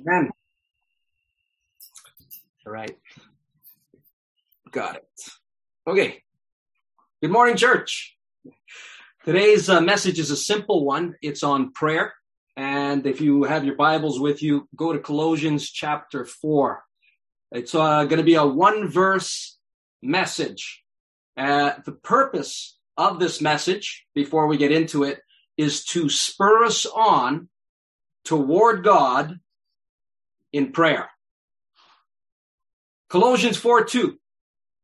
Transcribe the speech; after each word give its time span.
Amen. 0.00 0.30
All 2.66 2.72
right. 2.72 2.96
Got 4.70 4.96
it. 4.96 5.04
Okay. 5.86 6.22
Good 7.20 7.30
morning, 7.30 7.56
church. 7.56 8.16
Today's 9.24 9.68
uh, 9.68 9.80
message 9.80 10.18
is 10.18 10.30
a 10.30 10.36
simple 10.36 10.84
one. 10.84 11.14
It's 11.20 11.42
on 11.42 11.72
prayer. 11.72 12.14
And 12.56 13.06
if 13.06 13.20
you 13.20 13.44
have 13.44 13.64
your 13.64 13.76
Bibles 13.76 14.18
with 14.18 14.42
you, 14.42 14.68
go 14.74 14.92
to 14.92 14.98
Colossians 14.98 15.70
chapter 15.70 16.24
4. 16.24 16.82
It's 17.52 17.74
uh, 17.74 18.04
going 18.04 18.18
to 18.18 18.24
be 18.24 18.34
a 18.34 18.46
one 18.46 18.88
verse 18.88 19.58
message. 20.02 20.82
Uh, 21.36 21.72
the 21.84 21.92
purpose 21.92 22.78
of 22.96 23.20
this 23.20 23.40
message, 23.40 24.06
before 24.14 24.46
we 24.46 24.56
get 24.56 24.72
into 24.72 25.04
it, 25.04 25.20
is 25.56 25.84
to 25.86 26.08
spur 26.08 26.64
us 26.64 26.86
on 26.86 27.48
toward 28.24 28.84
God 28.84 29.38
in 30.52 30.72
prayer. 30.72 31.08
Colossians 33.08 33.56
4 33.56 33.84
2, 33.84 34.18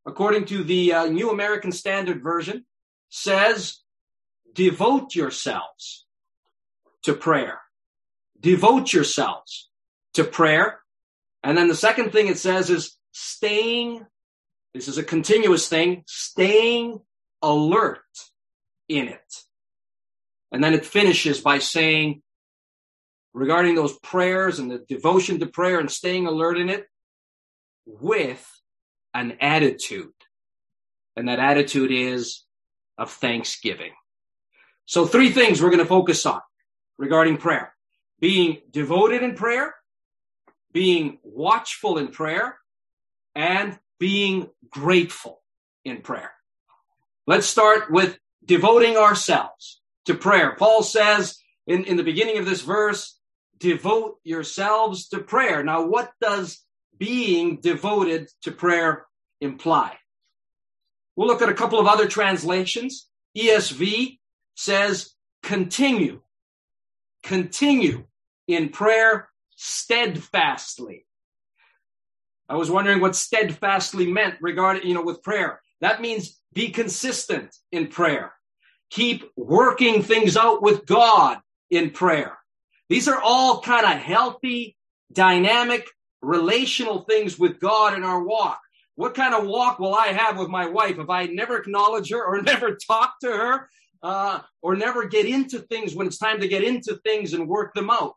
according 0.07 0.45
to 0.47 0.63
the 0.63 0.93
uh, 0.93 1.07
New 1.07 1.31
American 1.31 1.73
Standard 1.73 2.23
Version, 2.23 2.65
says, 3.09 3.79
devote 4.53 5.15
yourselves 5.15 6.07
to 7.05 7.15
prayer. 7.15 7.61
Devote 8.41 8.93
yourselves 8.93 9.71
to 10.15 10.25
prayer. 10.25 10.81
And 11.43 11.57
then 11.57 11.69
the 11.69 11.75
second 11.75 12.11
thing 12.11 12.27
it 12.27 12.39
says 12.39 12.71
is 12.71 12.97
staying, 13.13 14.05
this 14.75 14.89
is 14.89 14.99
a 14.99 15.03
continuous 15.03 15.69
thing, 15.69 16.05
staying 16.07 17.01
alert 17.41 18.01
in 18.89 19.09
it. 19.09 19.45
And 20.51 20.63
then 20.63 20.75
it 20.75 20.85
finishes 20.85 21.41
by 21.41 21.59
saying, 21.59 22.23
regarding 23.39 23.77
those 23.77 23.97
prayers 23.99 24.59
and 24.59 24.71
the 24.71 24.79
devotion 24.89 25.39
to 25.39 25.47
prayer 25.47 25.79
and 25.79 25.91
staying 25.91 26.27
alert 26.27 26.59
in 26.59 26.69
it 26.69 26.87
with 27.87 28.45
an 29.15 29.37
attitude. 29.41 30.13
And 31.17 31.29
that 31.29 31.39
attitude 31.39 31.93
is 31.93 32.45
of 32.97 33.11
thanksgiving. 33.11 33.93
So 34.87 35.07
three 35.07 35.31
things 35.31 35.63
we're 35.63 35.71
going 35.71 35.79
to 35.79 35.87
focus 35.87 36.27
on 36.27 36.41
regarding 36.99 37.37
prayer. 37.37 37.75
Being 38.21 38.59
devoted 38.71 39.23
in 39.23 39.35
prayer, 39.35 39.75
being 40.73 41.19
watchful 41.23 41.99
in 41.99 42.09
prayer, 42.09 42.59
and 43.35 43.79
being 44.01 44.49
grateful 44.69 45.41
in 45.85 46.03
prayer. 46.03 46.33
Let's 47.27 47.47
start 47.47 47.93
with 47.93 48.19
devoting 48.45 48.97
ourselves 48.97 49.81
to 50.07 50.15
prayer. 50.15 50.57
Paul 50.57 50.83
says 50.83 51.39
in, 51.67 51.85
in 51.85 51.97
the 51.97 52.03
beginning 52.03 52.39
of 52.39 52.47
this 52.47 52.63
verse, 52.63 53.18
devote 53.59 54.19
yourselves 54.25 55.09
to 55.09 55.19
prayer. 55.19 55.63
Now, 55.63 55.87
what 55.87 56.13
does 56.21 56.65
being 56.97 57.61
devoted 57.61 58.29
to 58.43 58.53
prayer 58.53 59.07
imply? 59.41 59.97
We'll 61.17 61.29
look 61.29 61.43
at 61.43 61.49
a 61.49 61.55
couple 61.55 61.81
of 61.81 61.87
other 61.87 62.07
translations. 62.07 63.09
ESV 63.37 64.19
says 64.55 65.15
continue, 65.43 66.21
continue 67.23 68.05
in 68.47 68.71
prayer 68.71 69.29
steadfastly. 69.57 71.07
I 72.49 72.57
was 72.57 72.71
wondering 72.71 73.01
what 73.01 73.15
steadfastly 73.15 74.11
meant 74.11 74.37
regarding, 74.41 74.87
you 74.87 74.95
know, 74.95 75.03
with 75.03 75.23
prayer. 75.23 75.61
That 75.81 76.01
means 76.01 76.41
be 76.53 76.71
consistent 76.71 77.55
in 77.71 77.89
prayer. 77.89 78.33
Keep 78.91 79.25
working 79.37 80.03
things 80.03 80.37
out 80.37 80.63
with 80.63 80.87
God 80.87 81.39
in 81.71 81.91
prayer. 81.91 82.38
These 82.89 83.09
are 83.09 83.21
all 83.21 83.61
kind 83.61 83.85
of 83.85 84.03
healthy, 84.03 84.77
dynamic, 85.13 85.87
relational 86.23 87.03
things 87.03 87.39
with 87.39 87.61
God 87.61 87.95
in 87.95 88.05
our 88.05 88.23
walk. 88.23 88.61
What 88.95 89.15
kind 89.15 89.35
of 89.35 89.47
walk 89.47 89.79
will 89.79 89.95
I 89.95 90.09
have 90.09 90.39
with 90.39 90.49
my 90.49 90.67
wife 90.67 90.99
if 90.99 91.09
I 91.09 91.27
never 91.27 91.59
acknowledge 91.59 92.11
her 92.11 92.25
or 92.25 92.43
never 92.43 92.77
talk 92.77 93.15
to 93.21 93.29
her 93.29 93.69
uh, 94.03 94.41
or 94.63 94.75
never 94.75 95.07
get 95.07 95.27
into 95.27 95.61
things 95.61 95.95
when 95.95 96.07
it's 96.07 96.19
time 96.19 96.41
to 96.41 96.49
get 96.49 96.65
into 96.65 96.97
things 97.05 97.35
and 97.35 97.49
work 97.49 97.75
them 97.75 97.91
out? 97.91 98.15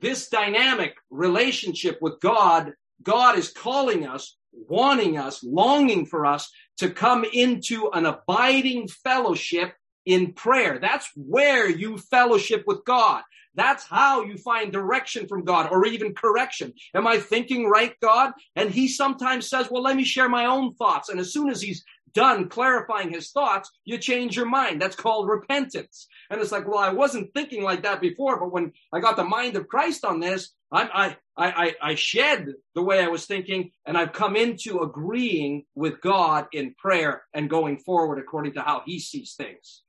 This 0.00 0.28
dynamic 0.28 0.94
relationship 1.10 1.98
with 2.00 2.20
God, 2.20 2.72
God 3.02 3.38
is 3.38 3.50
calling 3.50 4.06
us, 4.06 4.36
wanting 4.52 5.18
us, 5.18 5.42
longing 5.44 6.06
for 6.06 6.24
us 6.24 6.50
to 6.78 6.88
come 6.88 7.24
into 7.32 7.90
an 7.92 8.06
abiding 8.06 8.88
fellowship 8.88 9.74
in 10.06 10.32
prayer. 10.32 10.78
That's 10.80 11.08
where 11.14 11.68
you 11.68 11.98
fellowship 11.98 12.64
with 12.66 12.84
God. 12.84 13.22
That's 13.58 13.84
how 13.84 14.22
you 14.22 14.36
find 14.38 14.72
direction 14.72 15.26
from 15.26 15.44
God 15.44 15.68
or 15.72 15.84
even 15.84 16.14
correction. 16.14 16.72
Am 16.94 17.08
I 17.08 17.18
thinking 17.18 17.68
right, 17.68 17.92
God? 18.00 18.32
And 18.54 18.70
he 18.70 18.86
sometimes 18.86 19.50
says, 19.50 19.68
well, 19.68 19.82
let 19.82 19.96
me 19.96 20.04
share 20.04 20.28
my 20.28 20.46
own 20.46 20.74
thoughts. 20.74 21.08
And 21.08 21.18
as 21.18 21.32
soon 21.32 21.50
as 21.50 21.60
he's 21.60 21.84
done 22.14 22.48
clarifying 22.48 23.10
his 23.10 23.30
thoughts, 23.32 23.70
you 23.84 23.98
change 23.98 24.36
your 24.36 24.46
mind. 24.46 24.80
That's 24.80 24.96
called 24.96 25.28
repentance. 25.28 26.06
And 26.30 26.40
it's 26.40 26.52
like, 26.52 26.68
well, 26.68 26.78
I 26.78 26.90
wasn't 26.90 27.34
thinking 27.34 27.64
like 27.64 27.82
that 27.82 28.00
before, 28.00 28.38
but 28.38 28.52
when 28.52 28.72
I 28.92 29.00
got 29.00 29.16
the 29.16 29.24
mind 29.24 29.56
of 29.56 29.68
Christ 29.68 30.04
on 30.04 30.20
this, 30.20 30.50
I, 30.70 31.16
I, 31.36 31.52
I, 31.66 31.74
I 31.82 31.94
shed 31.96 32.52
the 32.74 32.82
way 32.82 33.02
I 33.02 33.08
was 33.08 33.26
thinking 33.26 33.72
and 33.86 33.98
I've 33.98 34.12
come 34.12 34.36
into 34.36 34.80
agreeing 34.80 35.64
with 35.74 36.00
God 36.00 36.46
in 36.52 36.74
prayer 36.78 37.22
and 37.34 37.50
going 37.50 37.78
forward 37.78 38.18
according 38.18 38.52
to 38.54 38.62
how 38.62 38.82
he 38.86 39.00
sees 39.00 39.34
things. 39.34 39.82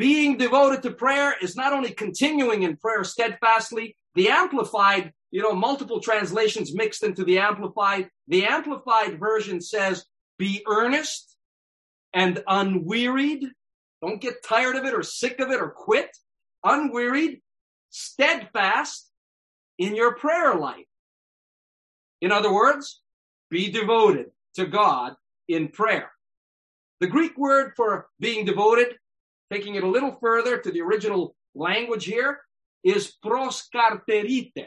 Being 0.00 0.38
devoted 0.38 0.82
to 0.84 0.92
prayer 0.92 1.34
is 1.42 1.56
not 1.56 1.74
only 1.74 1.90
continuing 1.90 2.62
in 2.62 2.78
prayer 2.78 3.04
steadfastly, 3.04 3.98
the 4.14 4.30
amplified, 4.30 5.12
you 5.30 5.42
know, 5.42 5.52
multiple 5.52 6.00
translations 6.00 6.74
mixed 6.74 7.02
into 7.02 7.22
the 7.22 7.38
amplified. 7.38 8.08
The 8.26 8.46
amplified 8.46 9.20
version 9.20 9.60
says, 9.60 10.06
be 10.38 10.62
earnest 10.66 11.36
and 12.14 12.42
unwearied. 12.48 13.44
Don't 14.00 14.22
get 14.22 14.42
tired 14.42 14.76
of 14.76 14.86
it 14.86 14.94
or 14.94 15.02
sick 15.02 15.38
of 15.38 15.50
it 15.50 15.60
or 15.60 15.68
quit. 15.68 16.16
Unwearied, 16.64 17.42
steadfast 17.90 19.10
in 19.76 19.94
your 19.94 20.14
prayer 20.14 20.54
life. 20.54 20.86
In 22.22 22.32
other 22.32 22.50
words, 22.50 23.02
be 23.50 23.70
devoted 23.70 24.30
to 24.54 24.64
God 24.64 25.16
in 25.46 25.68
prayer. 25.68 26.10
The 27.00 27.06
Greek 27.06 27.36
word 27.36 27.74
for 27.76 28.08
being 28.18 28.46
devoted 28.46 28.94
taking 29.52 29.74
it 29.74 29.84
a 29.84 29.88
little 29.88 30.16
further 30.20 30.58
to 30.58 30.70
the 30.70 30.80
original 30.80 31.34
language 31.54 32.04
here, 32.04 32.40
is 32.84 33.14
proskarterite. 33.24 34.66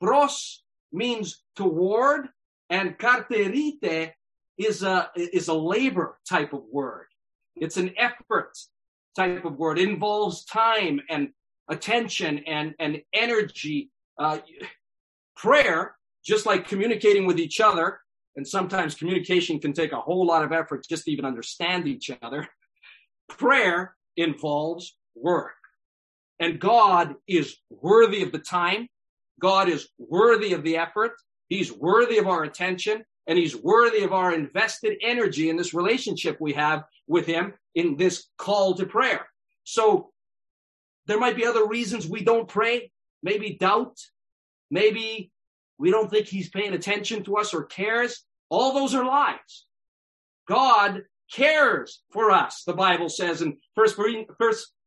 Pros 0.00 0.62
means 0.92 1.42
toward, 1.56 2.28
and 2.70 2.98
carterite 2.98 4.12
is 4.58 4.82
a, 4.82 5.10
is 5.16 5.48
a 5.48 5.54
labor 5.54 6.18
type 6.28 6.52
of 6.52 6.62
word. 6.70 7.06
It's 7.56 7.76
an 7.76 7.92
effort 7.96 8.56
type 9.16 9.44
of 9.44 9.56
word. 9.56 9.78
It 9.78 9.88
involves 9.88 10.44
time 10.44 11.00
and 11.08 11.30
attention 11.68 12.38
and, 12.46 12.74
and 12.78 13.02
energy. 13.12 13.90
Uh, 14.18 14.38
prayer, 15.36 15.96
just 16.24 16.46
like 16.46 16.68
communicating 16.68 17.26
with 17.26 17.38
each 17.38 17.60
other, 17.60 18.00
and 18.36 18.46
sometimes 18.46 18.94
communication 18.94 19.58
can 19.58 19.72
take 19.72 19.92
a 19.92 20.00
whole 20.00 20.26
lot 20.26 20.44
of 20.44 20.52
effort 20.52 20.84
just 20.88 21.04
to 21.04 21.10
even 21.10 21.24
understand 21.24 21.86
each 21.86 22.10
other. 22.22 22.48
Prayer 23.28 23.96
involves 24.16 24.96
work. 25.14 25.54
And 26.40 26.60
God 26.60 27.14
is 27.26 27.56
worthy 27.70 28.22
of 28.22 28.32
the 28.32 28.38
time. 28.38 28.88
God 29.40 29.68
is 29.68 29.88
worthy 29.98 30.52
of 30.52 30.62
the 30.62 30.76
effort. 30.76 31.12
He's 31.48 31.72
worthy 31.72 32.18
of 32.18 32.26
our 32.26 32.44
attention 32.44 33.04
and 33.26 33.38
he's 33.38 33.56
worthy 33.56 34.02
of 34.02 34.12
our 34.12 34.34
invested 34.34 34.98
energy 35.02 35.48
in 35.48 35.56
this 35.56 35.74
relationship 35.74 36.36
we 36.40 36.52
have 36.52 36.84
with 37.06 37.26
him 37.26 37.54
in 37.74 37.96
this 37.96 38.26
call 38.38 38.74
to 38.74 38.86
prayer. 38.86 39.26
So 39.64 40.10
there 41.06 41.18
might 41.18 41.36
be 41.36 41.46
other 41.46 41.66
reasons 41.66 42.06
we 42.06 42.22
don't 42.22 42.48
pray, 42.48 42.90
maybe 43.22 43.56
doubt, 43.58 43.98
maybe 44.70 45.30
we 45.78 45.90
don't 45.90 46.10
think 46.10 46.26
he's 46.26 46.50
paying 46.50 46.74
attention 46.74 47.24
to 47.24 47.36
us 47.36 47.54
or 47.54 47.64
cares. 47.64 48.22
All 48.50 48.74
those 48.74 48.94
are 48.94 49.04
lies. 49.04 49.66
God 50.46 51.02
cares 51.34 52.02
for 52.10 52.30
us, 52.30 52.62
the 52.66 52.74
Bible 52.74 53.08
says 53.08 53.42
in 53.42 53.58
First 53.74 53.98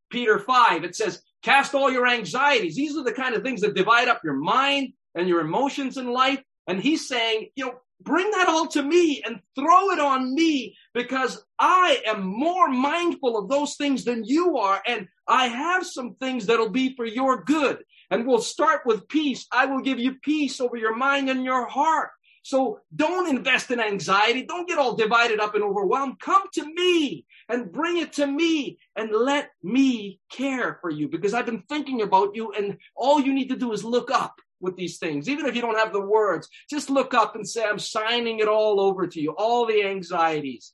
Peter 0.09 0.39
5. 0.39 0.83
It 0.83 0.95
says, 0.95 1.21
cast 1.43 1.75
all 1.75 1.91
your 1.91 2.07
anxieties. 2.07 2.75
These 2.75 2.95
are 2.97 3.03
the 3.03 3.11
kind 3.11 3.35
of 3.35 3.43
things 3.43 3.61
that 3.61 3.75
divide 3.75 4.07
up 4.07 4.21
your 4.23 4.35
mind 4.35 4.93
and 5.15 5.27
your 5.27 5.41
emotions 5.41 5.97
in 5.97 6.11
life. 6.11 6.41
And 6.67 6.81
he's 6.81 7.07
saying, 7.07 7.49
you 7.55 7.65
know, 7.65 7.73
bring 8.01 8.29
that 8.31 8.47
all 8.47 8.67
to 8.67 8.81
me 8.83 9.23
and 9.25 9.39
throw 9.55 9.89
it 9.91 9.99
on 9.99 10.33
me 10.35 10.75
because 10.93 11.43
I 11.57 12.01
am 12.05 12.25
more 12.25 12.67
mindful 12.69 13.37
of 13.37 13.49
those 13.49 13.75
things 13.75 14.05
than 14.05 14.23
you 14.23 14.57
are. 14.57 14.81
And 14.85 15.07
I 15.27 15.47
have 15.47 15.85
some 15.85 16.15
things 16.15 16.45
that'll 16.45 16.69
be 16.69 16.95
for 16.95 17.05
your 17.05 17.43
good. 17.43 17.83
And 18.09 18.25
we'll 18.25 18.39
start 18.39 18.81
with 18.85 19.07
peace. 19.09 19.47
I 19.51 19.65
will 19.65 19.81
give 19.81 19.99
you 19.99 20.15
peace 20.21 20.61
over 20.61 20.77
your 20.77 20.95
mind 20.95 21.29
and 21.29 21.43
your 21.43 21.67
heart. 21.67 22.11
So 22.47 22.79
don't 22.95 23.27
invest 23.27 23.71
in 23.71 23.81
anxiety. 23.81 24.45
Don't 24.45 24.69
get 24.69 24.77
all 24.77 24.95
divided 24.95 25.41
up 25.41 25.55
and 25.55 25.65
overwhelmed. 25.65 26.21
Come 26.21 26.43
to 26.53 26.63
me 26.63 27.25
and 27.49 27.73
bring 27.73 27.97
it 27.97 28.13
to 28.13 28.25
me 28.25 28.79
and 28.95 29.11
let 29.11 29.49
me 29.61 30.21
care 30.31 30.77
for 30.79 30.89
you 30.89 31.09
because 31.09 31.33
I've 31.33 31.45
been 31.45 31.63
thinking 31.67 32.03
about 32.03 32.37
you 32.37 32.53
and 32.53 32.77
all 32.95 33.19
you 33.19 33.33
need 33.33 33.49
to 33.49 33.57
do 33.57 33.73
is 33.73 33.83
look 33.83 34.11
up 34.11 34.39
with 34.61 34.77
these 34.77 34.97
things, 34.97 35.27
even 35.27 35.45
if 35.45 35.57
you 35.57 35.61
don't 35.61 35.77
have 35.77 35.91
the 35.91 35.99
words. 35.99 36.47
Just 36.69 36.89
look 36.89 37.13
up 37.13 37.35
and 37.35 37.45
say, 37.45 37.65
I'm 37.65 37.79
signing 37.79 38.39
it 38.39 38.47
all 38.47 38.79
over 38.79 39.07
to 39.07 39.19
you, 39.19 39.35
all 39.37 39.65
the 39.65 39.83
anxieties. 39.83 40.71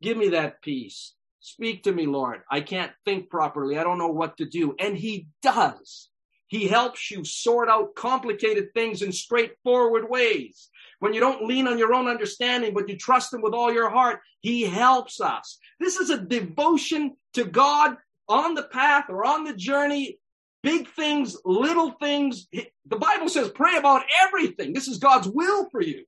Give 0.00 0.16
me 0.16 0.28
that 0.28 0.62
peace. 0.62 1.14
Speak 1.40 1.82
to 1.82 1.92
me, 1.92 2.06
Lord. 2.06 2.42
I 2.48 2.60
can't 2.60 2.92
think 3.04 3.28
properly. 3.28 3.76
I 3.76 3.82
don't 3.82 3.98
know 3.98 4.06
what 4.06 4.36
to 4.36 4.44
do. 4.44 4.76
And 4.78 4.96
he 4.96 5.26
does. 5.42 6.10
He 6.46 6.68
helps 6.68 7.10
you 7.10 7.24
sort 7.24 7.68
out 7.68 7.94
complicated 7.94 8.72
things 8.72 9.02
in 9.02 9.12
straightforward 9.12 10.08
ways. 10.08 10.70
When 11.00 11.14
you 11.14 11.20
don't 11.20 11.46
lean 11.46 11.68
on 11.68 11.78
your 11.78 11.94
own 11.94 12.08
understanding, 12.08 12.74
but 12.74 12.88
you 12.88 12.96
trust 12.96 13.32
him 13.32 13.40
with 13.42 13.54
all 13.54 13.72
your 13.72 13.88
heart, 13.88 14.20
he 14.40 14.62
helps 14.64 15.20
us. 15.20 15.58
This 15.78 15.96
is 15.96 16.10
a 16.10 16.18
devotion 16.18 17.16
to 17.34 17.44
God 17.44 17.96
on 18.28 18.54
the 18.54 18.64
path 18.64 19.04
or 19.08 19.24
on 19.24 19.44
the 19.44 19.54
journey. 19.54 20.18
Big 20.62 20.88
things, 20.88 21.36
little 21.44 21.92
things. 21.92 22.48
The 22.52 22.96
Bible 22.96 23.28
says 23.28 23.48
pray 23.48 23.76
about 23.76 24.02
everything. 24.24 24.72
This 24.72 24.88
is 24.88 24.98
God's 24.98 25.28
will 25.28 25.68
for 25.70 25.80
you. 25.80 26.04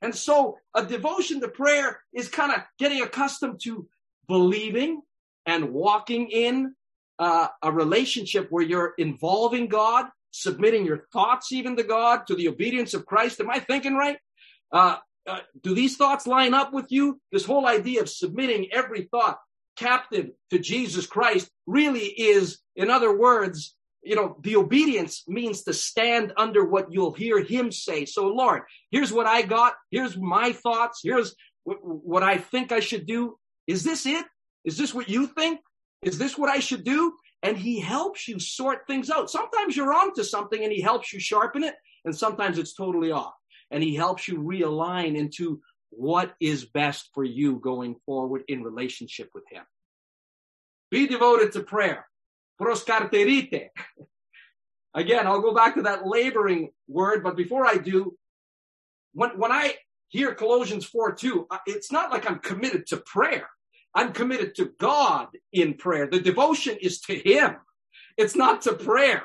And 0.00 0.14
so 0.14 0.58
a 0.74 0.84
devotion 0.84 1.40
to 1.40 1.48
prayer 1.48 2.00
is 2.12 2.28
kind 2.28 2.52
of 2.52 2.58
getting 2.78 3.00
accustomed 3.00 3.60
to 3.62 3.88
believing 4.26 5.02
and 5.46 5.72
walking 5.72 6.28
in 6.30 6.74
uh, 7.18 7.48
a 7.62 7.70
relationship 7.70 8.48
where 8.50 8.64
you're 8.64 8.94
involving 8.98 9.68
God, 9.68 10.06
submitting 10.32 10.84
your 10.84 11.06
thoughts 11.12 11.52
even 11.52 11.76
to 11.76 11.84
God, 11.84 12.26
to 12.26 12.34
the 12.34 12.48
obedience 12.48 12.94
of 12.94 13.06
Christ. 13.06 13.40
Am 13.40 13.50
I 13.50 13.60
thinking 13.60 13.94
right? 13.94 14.18
Uh, 14.72 14.96
uh, 15.26 15.40
do 15.62 15.74
these 15.74 15.96
thoughts 15.96 16.26
line 16.26 16.54
up 16.54 16.72
with 16.72 16.86
you? 16.90 17.20
This 17.30 17.44
whole 17.44 17.66
idea 17.66 18.00
of 18.00 18.08
submitting 18.08 18.72
every 18.72 19.02
thought 19.02 19.38
captive 19.76 20.30
to 20.50 20.58
Jesus 20.58 21.06
Christ 21.06 21.50
really 21.66 22.06
is, 22.06 22.58
in 22.76 22.90
other 22.90 23.16
words, 23.16 23.76
you 24.02 24.16
know, 24.16 24.36
the 24.42 24.56
obedience 24.56 25.22
means 25.28 25.62
to 25.62 25.72
stand 25.72 26.32
under 26.36 26.64
what 26.64 26.92
you'll 26.92 27.12
hear 27.12 27.40
him 27.40 27.70
say. 27.70 28.04
So, 28.04 28.26
Lord, 28.26 28.62
here's 28.90 29.12
what 29.12 29.26
I 29.26 29.42
got. 29.42 29.74
Here's 29.90 30.16
my 30.16 30.52
thoughts. 30.52 31.00
Here's 31.04 31.36
what 31.64 32.24
I 32.24 32.38
think 32.38 32.72
I 32.72 32.80
should 32.80 33.06
do. 33.06 33.38
Is 33.68 33.84
this 33.84 34.06
it? 34.06 34.26
Is 34.64 34.76
this 34.76 34.92
what 34.92 35.08
you 35.08 35.28
think? 35.28 35.60
Is 36.02 36.18
this 36.18 36.36
what 36.36 36.50
I 36.50 36.58
should 36.58 36.82
do? 36.82 37.14
And 37.44 37.56
he 37.56 37.78
helps 37.80 38.26
you 38.26 38.40
sort 38.40 38.86
things 38.88 39.08
out. 39.08 39.30
Sometimes 39.30 39.76
you're 39.76 39.92
onto 39.92 40.24
something 40.24 40.62
and 40.62 40.72
he 40.72 40.80
helps 40.80 41.12
you 41.12 41.20
sharpen 41.20 41.62
it, 41.62 41.74
and 42.04 42.16
sometimes 42.16 42.58
it's 42.58 42.74
totally 42.74 43.12
off. 43.12 43.34
And 43.72 43.82
he 43.82 43.96
helps 43.96 44.28
you 44.28 44.38
realign 44.38 45.16
into 45.16 45.60
what 45.90 46.34
is 46.40 46.64
best 46.64 47.10
for 47.12 47.24
you 47.24 47.56
going 47.56 47.96
forward 48.06 48.44
in 48.48 48.62
relationship 48.62 49.30
with 49.34 49.44
him. 49.50 49.64
Be 50.90 51.06
devoted 51.06 51.52
to 51.52 51.62
prayer. 51.62 52.06
Proskarterite. 52.60 53.70
Again, 54.94 55.26
I'll 55.26 55.40
go 55.40 55.54
back 55.54 55.74
to 55.74 55.82
that 55.82 56.06
laboring 56.06 56.70
word, 56.86 57.24
but 57.24 57.36
before 57.36 57.66
I 57.66 57.78
do, 57.78 58.16
when, 59.14 59.30
when 59.38 59.50
I 59.50 59.74
hear 60.08 60.34
Colossians 60.34 60.84
4 60.84 61.14
2, 61.14 61.46
uh, 61.50 61.58
it's 61.66 61.90
not 61.90 62.10
like 62.10 62.30
I'm 62.30 62.38
committed 62.38 62.86
to 62.88 62.98
prayer. 62.98 63.48
I'm 63.94 64.12
committed 64.12 64.54
to 64.56 64.72
God 64.78 65.28
in 65.52 65.74
prayer. 65.74 66.06
The 66.06 66.20
devotion 66.20 66.76
is 66.80 67.00
to 67.02 67.14
Him. 67.14 67.56
It's 68.16 68.36
not 68.36 68.62
to 68.62 68.74
prayer. 68.74 69.24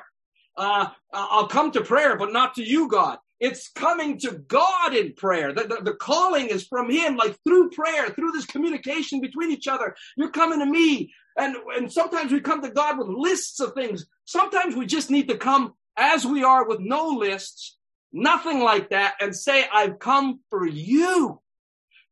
Uh, 0.58 0.88
I'll 1.14 1.48
come 1.48 1.72
to 1.72 1.82
prayer, 1.82 2.18
but 2.18 2.34
not 2.34 2.56
to 2.56 2.64
you, 2.64 2.88
God. 2.88 3.20
It's 3.40 3.70
coming 3.70 4.18
to 4.20 4.32
God 4.48 4.96
in 4.96 5.14
prayer. 5.14 5.54
The, 5.54 5.64
the, 5.64 5.82
the, 5.84 5.94
calling 5.94 6.48
is 6.48 6.66
from 6.66 6.90
Him, 6.90 7.18
like 7.18 7.38
through 7.44 7.70
prayer, 7.70 8.10
through 8.10 8.32
this 8.32 8.46
communication 8.46 9.22
between 9.22 9.52
each 9.52 9.68
other. 9.68 9.96
You're 10.16 10.32
coming 10.32 10.60
to 10.60 10.66
me. 10.66 11.14
And, 11.38 11.56
and 11.76 11.92
sometimes 11.92 12.32
we 12.32 12.42
come 12.42 12.64
to 12.64 12.72
God 12.72 12.98
with 12.98 13.08
lists 13.08 13.60
of 13.60 13.74
things. 13.74 14.08
Sometimes 14.26 14.76
we 14.76 14.88
just 14.88 15.12
need 15.12 15.28
to 15.30 15.38
come 15.38 15.74
as 15.96 16.26
we 16.26 16.44
are 16.44 16.68
with 16.68 16.80
no 16.80 17.10
lists, 17.10 17.78
nothing 18.12 18.60
like 18.60 18.90
that, 18.90 19.16
and 19.20 19.36
say, 19.36 19.66
I've 19.72 20.00
come 20.00 20.40
for 20.50 20.66
you. 20.66 21.40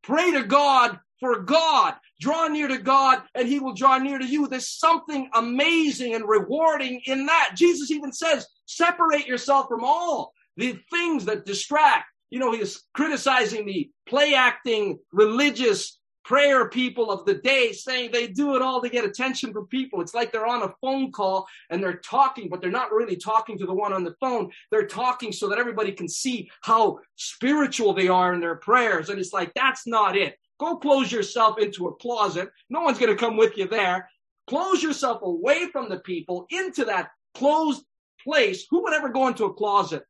Pray 0.04 0.31
to 0.31 0.44
God 0.44 1.00
for 1.19 1.39
God. 1.39 1.95
Draw 2.22 2.50
near 2.50 2.68
to 2.68 2.77
God 2.77 3.24
and 3.33 3.48
he 3.48 3.60
will 3.60 3.74
draw 3.74 3.98
near 3.98 4.19
to 4.19 4.25
you. 4.25 4.48
There's 4.48 4.69
something 4.69 5.30
amazing 5.33 6.13
and 6.13 6.27
rewarding 6.27 7.01
in 7.06 7.25
that. 7.25 7.54
Jesus 7.56 7.92
even 7.92 8.13
says, 8.13 8.45
separate 8.66 9.27
yourself 9.27 9.68
from 9.68 9.83
all 9.83 10.35
the 10.57 10.80
things 10.92 11.25
that 11.25 11.46
distract. 11.46 12.06
You 12.30 12.40
know, 12.40 12.52
he's 12.52 12.84
criticizing 12.94 13.66
the 13.66 13.90
play 14.07 14.34
acting 14.34 15.00
religious 15.12 16.00
prayer 16.25 16.68
people 16.69 17.12
of 17.12 17.24
the 17.25 17.36
day 17.36 17.72
saying 17.72 18.12
they 18.12 18.28
do 18.28 18.56
it 18.56 18.62
all 18.62 18.81
to 18.81 18.90
get 18.90 19.06
attention 19.06 19.54
from 19.54 19.68
people. 19.68 20.02
It's 20.02 20.16
like 20.16 20.31
they're 20.31 20.48
on 20.48 20.63
a 20.63 20.74
phone 20.81 21.12
call 21.12 21.48
and 21.69 21.81
they're 21.81 22.00
talking, 22.00 22.50
but 22.50 22.62
they're 22.62 22.72
not 22.72 22.92
really 22.92 23.16
talking 23.16 23.57
to 23.60 23.66
the 23.66 23.74
one 23.74 23.94
on 23.94 24.04
the 24.04 24.16
phone. 24.19 24.50
They're 24.72 24.88
talking 24.88 25.31
so 25.31 25.48
that 25.50 25.60
everybody 25.60 25.92
can 25.92 26.10
see 26.10 26.50
how 26.62 27.00
spiritual 27.16 27.94
they 27.94 28.08
are 28.08 28.34
in 28.34 28.42
their 28.42 28.56
prayers. 28.56 29.10
And 29.10 29.19
it's 29.19 29.34
like, 29.34 29.54
that's 29.54 29.86
not 29.86 30.18
it. 30.18 30.36
Go 30.60 30.78
close 30.78 31.12
yourself 31.12 31.60
into 31.60 31.88
a 31.88 31.96
closet. 31.96 32.50
No 32.69 32.81
one's 32.81 32.98
going 32.98 33.12
to 33.12 33.19
come 33.19 33.38
with 33.38 33.56
you 33.56 33.68
there. 33.68 34.10
Close 34.48 34.81
yourself 34.81 35.22
away 35.22 35.68
from 35.72 35.90
the 35.90 36.00
people 36.00 36.48
into 36.50 36.86
that 36.86 37.10
closed 37.36 37.84
place. 38.24 38.66
Who 38.72 38.81
would 38.84 38.94
ever 38.94 39.10
go 39.10 39.28
into 39.28 39.46
a 39.46 39.54
closet 39.54 40.04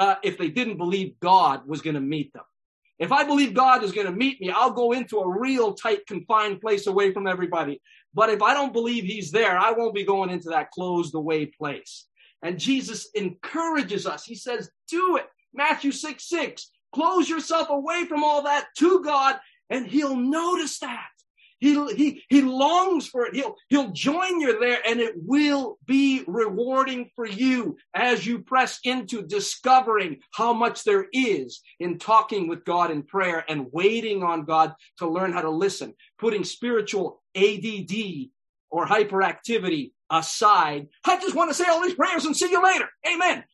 uh, 0.00 0.16
if 0.24 0.36
they 0.36 0.48
didn't 0.48 0.78
believe 0.78 1.20
God 1.20 1.68
was 1.68 1.82
going 1.82 1.94
to 1.94 2.00
meet 2.00 2.32
them? 2.32 2.42
If 2.98 3.12
I 3.12 3.24
believe 3.24 3.54
God 3.54 3.84
is 3.84 3.92
going 3.92 4.08
to 4.08 4.12
meet 4.12 4.40
me, 4.40 4.50
I'll 4.50 4.72
go 4.72 4.92
into 4.92 5.20
a 5.20 5.38
real 5.38 5.74
tight, 5.74 6.06
confined 6.06 6.60
place 6.60 6.86
away 6.86 7.12
from 7.12 7.26
everybody. 7.26 7.80
But 8.12 8.30
if 8.30 8.42
I 8.42 8.52
don't 8.52 8.72
believe 8.72 9.04
He's 9.04 9.30
there, 9.30 9.56
I 9.56 9.70
won't 9.70 9.94
be 9.94 10.04
going 10.04 10.30
into 10.30 10.50
that 10.50 10.70
closed 10.72 11.14
away 11.14 11.46
place. 11.46 12.06
And 12.42 12.58
Jesus 12.58 13.08
encourages 13.14 14.06
us. 14.06 14.24
He 14.24 14.34
says, 14.34 14.70
do 14.88 15.16
it. 15.16 15.26
Matthew 15.54 15.92
6, 15.92 16.28
6. 16.28 16.70
Close 16.94 17.28
yourself 17.28 17.68
away 17.70 18.04
from 18.06 18.24
all 18.24 18.42
that 18.42 18.66
to 18.78 19.02
God 19.02 19.38
and 19.70 19.86
he'll 19.86 20.16
notice 20.16 20.78
that. 20.80 21.08
He, 21.60 21.74
he, 21.94 22.22
he 22.28 22.42
longs 22.42 23.06
for 23.06 23.26
it. 23.26 23.34
He'll, 23.34 23.54
he'll 23.68 23.90
join 23.90 24.40
you 24.40 24.58
there 24.58 24.78
and 24.86 24.98
it 24.98 25.14
will 25.16 25.78
be 25.86 26.24
rewarding 26.26 27.10
for 27.14 27.26
you 27.26 27.76
as 27.94 28.26
you 28.26 28.40
press 28.40 28.80
into 28.82 29.22
discovering 29.22 30.20
how 30.32 30.54
much 30.54 30.84
there 30.84 31.06
is 31.12 31.60
in 31.78 31.98
talking 31.98 32.48
with 32.48 32.64
God 32.64 32.90
in 32.90 33.02
prayer 33.02 33.44
and 33.46 33.66
waiting 33.72 34.22
on 34.22 34.44
God 34.44 34.74
to 34.98 35.08
learn 35.08 35.32
how 35.32 35.42
to 35.42 35.50
listen, 35.50 35.94
putting 36.18 36.44
spiritual 36.44 37.22
ADD 37.36 38.30
or 38.70 38.86
hyperactivity 38.86 39.92
aside. 40.08 40.88
I 41.04 41.20
just 41.20 41.34
want 41.34 41.50
to 41.50 41.54
say 41.54 41.64
all 41.68 41.82
these 41.82 41.94
prayers 41.94 42.24
and 42.24 42.36
see 42.36 42.50
you 42.50 42.62
later. 42.62 42.88
Amen. 43.06 43.44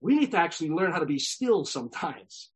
We 0.00 0.14
need 0.14 0.30
to 0.30 0.38
actually 0.38 0.70
learn 0.70 0.92
how 0.92 1.00
to 1.00 1.06
be 1.06 1.18
still 1.18 1.64
sometimes 1.64 2.50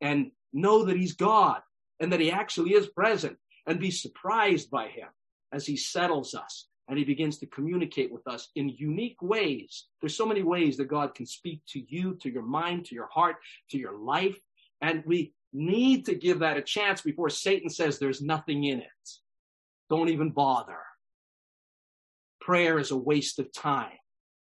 and 0.00 0.30
know 0.52 0.84
that 0.84 0.96
he's 0.96 1.14
God 1.14 1.60
and 1.98 2.12
that 2.12 2.20
he 2.20 2.30
actually 2.30 2.72
is 2.74 2.86
present 2.86 3.36
and 3.66 3.80
be 3.80 3.90
surprised 3.90 4.70
by 4.70 4.88
him 4.88 5.08
as 5.52 5.66
he 5.66 5.76
settles 5.76 6.34
us 6.34 6.68
and 6.88 6.98
he 6.98 7.04
begins 7.04 7.38
to 7.38 7.46
communicate 7.46 8.12
with 8.12 8.26
us 8.28 8.48
in 8.54 8.68
unique 8.68 9.20
ways. 9.20 9.86
There's 10.00 10.16
so 10.16 10.26
many 10.26 10.42
ways 10.42 10.76
that 10.76 10.86
God 10.86 11.14
can 11.14 11.26
speak 11.26 11.62
to 11.70 11.82
you, 11.88 12.14
to 12.16 12.30
your 12.30 12.44
mind, 12.44 12.84
to 12.86 12.94
your 12.94 13.08
heart, 13.12 13.36
to 13.70 13.78
your 13.78 13.98
life. 13.98 14.38
And 14.80 15.02
we 15.04 15.32
need 15.52 16.06
to 16.06 16.14
give 16.14 16.40
that 16.40 16.56
a 16.56 16.62
chance 16.62 17.00
before 17.00 17.30
Satan 17.30 17.70
says 17.70 17.98
there's 17.98 18.22
nothing 18.22 18.64
in 18.64 18.78
it. 18.78 19.10
Don't 19.90 20.10
even 20.10 20.30
bother. 20.30 20.78
Prayer 22.40 22.78
is 22.78 22.92
a 22.92 22.96
waste 22.96 23.40
of 23.40 23.52
time. 23.52 23.98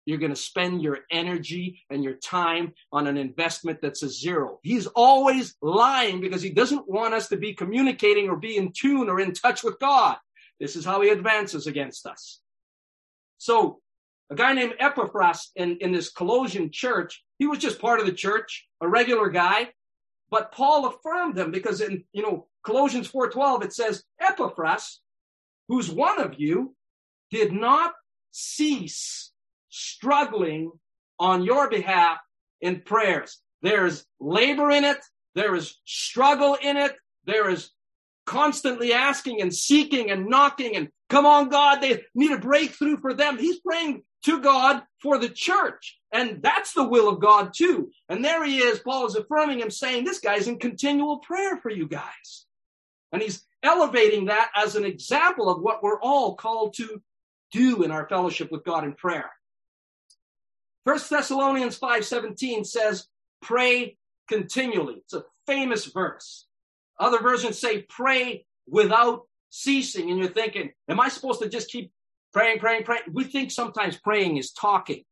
You're 0.05 0.17
going 0.17 0.33
to 0.33 0.35
spend 0.35 0.81
your 0.81 0.99
energy 1.11 1.81
and 1.89 2.03
your 2.03 2.15
time 2.15 2.73
on 2.91 3.07
an 3.07 3.17
investment 3.17 3.79
that's 3.81 4.03
a 4.03 4.09
zero. 4.09 4.59
He's 4.63 4.87
always 4.87 5.55
lying 5.61 6.21
because 6.21 6.41
he 6.41 6.49
doesn't 6.49 6.89
want 6.89 7.13
us 7.13 7.29
to 7.29 7.37
be 7.37 7.53
communicating 7.53 8.29
or 8.29 8.35
be 8.35 8.57
in 8.57 8.71
tune 8.71 9.09
or 9.09 9.19
in 9.19 9.33
touch 9.33 9.63
with 9.63 9.79
God. 9.79 10.17
This 10.59 10.75
is 10.75 10.85
how 10.85 11.01
he 11.01 11.09
advances 11.09 11.67
against 11.67 12.05
us. 12.07 12.39
So 13.37 13.79
a 14.31 14.35
guy 14.35 14.53
named 14.53 14.75
Epaphras 14.79 15.51
in, 15.55 15.77
in 15.81 15.91
this 15.91 16.11
Colossian 16.11 16.71
church, 16.71 17.23
he 17.37 17.47
was 17.47 17.59
just 17.59 17.81
part 17.81 17.99
of 17.99 18.05
the 18.05 18.13
church, 18.13 18.67
a 18.81 18.87
regular 18.87 19.29
guy, 19.29 19.69
but 20.29 20.53
Paul 20.53 20.87
affirmed 20.87 21.37
him 21.37 21.51
because 21.51 21.81
in, 21.81 22.05
you 22.13 22.23
know, 22.23 22.47
Colossians 22.63 23.11
4.12, 23.11 23.65
it 23.65 23.73
says, 23.73 24.03
Epaphras, 24.19 25.01
who's 25.67 25.91
one 25.91 26.19
of 26.19 26.39
you, 26.39 26.75
did 27.29 27.51
not 27.51 27.93
cease 28.31 29.30
struggling 29.71 30.71
on 31.19 31.43
your 31.43 31.69
behalf 31.69 32.19
in 32.61 32.81
prayers. 32.81 33.39
There's 33.61 34.05
labor 34.19 34.69
in 34.69 34.83
it. 34.83 34.97
There 35.35 35.55
is 35.55 35.75
struggle 35.85 36.57
in 36.61 36.77
it. 36.77 36.95
There 37.25 37.49
is 37.49 37.71
constantly 38.25 38.93
asking 38.93 39.41
and 39.41 39.53
seeking 39.53 40.11
and 40.11 40.27
knocking 40.27 40.75
and 40.75 40.89
come 41.09 41.25
on, 41.25 41.49
God, 41.49 41.81
they 41.81 42.03
need 42.15 42.31
a 42.31 42.37
breakthrough 42.37 42.97
for 42.97 43.13
them. 43.13 43.37
He's 43.37 43.59
praying 43.59 44.03
to 44.25 44.39
God 44.39 44.83
for 45.01 45.17
the 45.17 45.29
church. 45.29 45.99
And 46.13 46.41
that's 46.41 46.73
the 46.73 46.87
will 46.87 47.09
of 47.09 47.19
God 47.19 47.53
too. 47.55 47.91
And 48.09 48.23
there 48.23 48.43
he 48.45 48.59
is. 48.59 48.79
Paul 48.79 49.07
is 49.07 49.15
affirming 49.15 49.59
him 49.59 49.71
saying, 49.71 50.03
this 50.03 50.19
guy's 50.19 50.47
in 50.47 50.59
continual 50.59 51.19
prayer 51.19 51.57
for 51.57 51.69
you 51.69 51.87
guys. 51.87 52.45
And 53.11 53.21
he's 53.21 53.43
elevating 53.63 54.25
that 54.25 54.51
as 54.55 54.75
an 54.75 54.85
example 54.85 55.49
of 55.49 55.61
what 55.61 55.83
we're 55.83 55.99
all 55.99 56.35
called 56.35 56.75
to 56.75 57.01
do 57.51 57.83
in 57.83 57.91
our 57.91 58.07
fellowship 58.07 58.51
with 58.51 58.63
God 58.63 58.83
in 58.83 58.93
prayer. 58.93 59.29
First 60.85 61.09
Thessalonians 61.09 61.77
5:17 61.77 62.65
says, 62.65 63.07
pray 63.41 63.97
continually. 64.27 64.95
It's 64.97 65.13
a 65.13 65.25
famous 65.45 65.85
verse. 65.85 66.47
Other 66.99 67.19
versions 67.19 67.59
say 67.59 67.81
pray 67.83 68.45
without 68.67 69.27
ceasing. 69.49 70.09
And 70.09 70.19
you're 70.19 70.29
thinking, 70.29 70.71
am 70.87 70.99
I 70.99 71.09
supposed 71.09 71.41
to 71.41 71.49
just 71.49 71.69
keep 71.69 71.91
praying, 72.33 72.59
praying, 72.59 72.83
praying? 72.83 73.03
We 73.11 73.25
think 73.25 73.51
sometimes 73.51 73.97
praying 73.97 74.37
is 74.37 74.51
talking. 74.51 75.03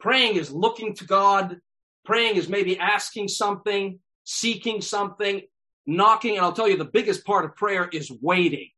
Praying 0.00 0.36
is 0.36 0.50
looking 0.50 0.94
to 0.96 1.04
God. 1.04 1.58
Praying 2.04 2.36
is 2.36 2.48
maybe 2.48 2.78
asking 2.78 3.28
something, 3.28 3.98
seeking 4.24 4.80
something, 4.80 5.42
knocking. 5.86 6.36
And 6.36 6.44
I'll 6.44 6.52
tell 6.52 6.68
you, 6.68 6.76
the 6.76 6.84
biggest 6.84 7.24
part 7.24 7.44
of 7.44 7.56
prayer 7.56 7.88
is 7.92 8.10
waiting, 8.20 8.70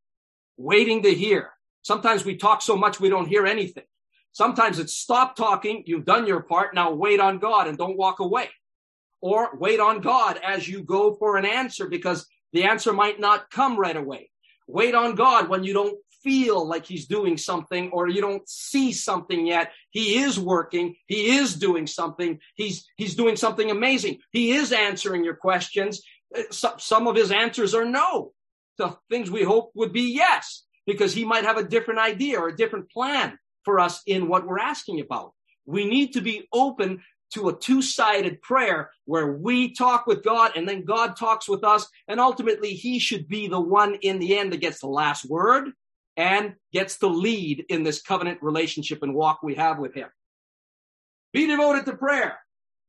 waiting 0.57 1.03
to 1.03 1.13
hear. 1.13 1.51
Sometimes 1.81 2.25
we 2.25 2.37
talk 2.37 2.61
so 2.61 2.75
much 2.75 2.99
we 2.99 3.09
don't 3.09 3.27
hear 3.27 3.45
anything. 3.45 3.85
Sometimes 4.35 4.79
it's 4.79 4.93
stop 4.93 5.37
talking. 5.37 5.83
You've 5.85 6.03
done 6.03 6.27
your 6.27 6.41
part. 6.41 6.75
Now 6.75 6.91
wait 6.91 7.21
on 7.21 7.39
God 7.39 7.69
and 7.69 7.77
don't 7.77 7.95
walk 7.95 8.19
away 8.19 8.49
or 9.21 9.55
wait 9.57 9.79
on 9.79 10.01
God 10.01 10.37
as 10.45 10.67
you 10.67 10.83
go 10.83 11.15
for 11.15 11.37
an 11.37 11.45
answer 11.45 11.87
because 11.87 12.27
the 12.51 12.65
answer 12.65 12.91
might 12.91 13.17
not 13.17 13.49
come 13.49 13.79
right 13.79 13.95
away. 13.95 14.29
Wait 14.67 14.93
on 14.93 15.15
God 15.15 15.47
when 15.47 15.63
you 15.63 15.71
don't 15.71 15.97
feel 16.21 16.67
like 16.67 16.85
he's 16.85 17.07
doing 17.07 17.37
something 17.37 17.91
or 17.91 18.09
you 18.09 18.19
don't 18.19 18.47
see 18.49 18.91
something 18.91 19.47
yet. 19.47 19.71
He 19.91 20.17
is 20.17 20.37
working. 20.37 20.97
He 21.07 21.37
is 21.37 21.55
doing 21.55 21.87
something. 21.87 22.39
He's, 22.55 22.85
he's 22.97 23.15
doing 23.15 23.37
something 23.37 23.71
amazing. 23.71 24.19
He 24.33 24.51
is 24.51 24.73
answering 24.73 25.23
your 25.23 25.35
questions. 25.35 26.01
Uh, 26.37 26.41
some 26.51 27.07
of 27.07 27.15
his 27.15 27.31
answers 27.31 27.73
are 27.73 27.85
no. 27.85 28.33
to 28.79 28.97
things 29.09 29.31
we 29.31 29.43
hope 29.43 29.71
would 29.75 29.93
be 29.93 30.13
yes, 30.13 30.65
because 30.85 31.13
he 31.13 31.23
might 31.23 31.45
have 31.45 31.55
a 31.55 31.63
different 31.63 32.01
idea 32.01 32.37
or 32.37 32.49
a 32.49 32.57
different 32.57 32.91
plan 32.91 33.39
for 33.65 33.79
us 33.79 34.01
in 34.05 34.29
what 34.29 34.47
we're 34.47 34.59
asking 34.59 35.01
about. 35.01 35.33
We 35.65 35.85
need 35.85 36.13
to 36.13 36.21
be 36.21 36.47
open 36.53 37.01
to 37.33 37.49
a 37.49 37.57
two-sided 37.57 38.41
prayer 38.41 38.91
where 39.05 39.33
we 39.33 39.73
talk 39.73 40.07
with 40.07 40.23
God 40.23 40.51
and 40.55 40.69
then 40.69 40.85
God 40.85 41.17
talks 41.17 41.49
with 41.49 41.63
us. 41.63 41.87
And 42.07 42.19
ultimately 42.19 42.73
he 42.73 42.99
should 42.99 43.27
be 43.27 43.47
the 43.47 43.59
one 43.59 43.95
in 43.95 44.19
the 44.19 44.37
end 44.37 44.53
that 44.53 44.61
gets 44.61 44.79
the 44.79 44.87
last 44.87 45.25
word 45.25 45.71
and 46.15 46.53
gets 46.71 46.97
the 46.97 47.09
lead 47.09 47.65
in 47.67 47.83
this 47.83 48.01
covenant 48.01 48.41
relationship 48.41 49.03
and 49.03 49.13
walk 49.13 49.43
we 49.43 49.55
have 49.55 49.79
with 49.79 49.93
him. 49.93 50.07
Be 51.33 51.47
devoted 51.47 51.85
to 51.85 51.97
prayer. 51.97 52.39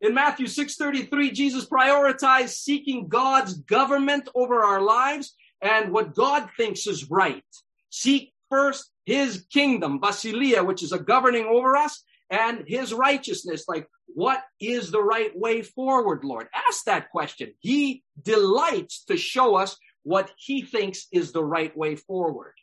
In 0.00 0.14
Matthew 0.14 0.46
6:33, 0.46 1.32
Jesus 1.32 1.66
prioritized 1.66 2.50
seeking 2.50 3.08
God's 3.08 3.54
government 3.54 4.28
over 4.34 4.62
our 4.62 4.82
lives 4.82 5.34
and 5.60 5.90
what 5.90 6.14
God 6.14 6.50
thinks 6.56 6.86
is 6.86 7.10
right. 7.10 7.42
Seek 7.88 8.32
first 8.50 8.90
his 9.04 9.46
kingdom, 9.52 10.00
basileia, 10.00 10.66
which 10.66 10.82
is 10.82 10.92
a 10.92 10.98
governing 10.98 11.46
over 11.46 11.76
us, 11.76 12.02
and 12.30 12.64
his 12.66 12.92
righteousness. 12.92 13.64
Like, 13.68 13.88
what 14.06 14.42
is 14.60 14.90
the 14.90 15.02
right 15.02 15.30
way 15.38 15.62
forward, 15.62 16.24
Lord? 16.24 16.48
Ask 16.68 16.84
that 16.84 17.10
question. 17.10 17.52
He 17.60 18.02
delights 18.20 19.04
to 19.04 19.16
show 19.16 19.56
us 19.56 19.76
what 20.02 20.30
he 20.36 20.62
thinks 20.62 21.06
is 21.12 21.32
the 21.32 21.44
right 21.44 21.76
way 21.76 21.96
forward. 21.96 22.54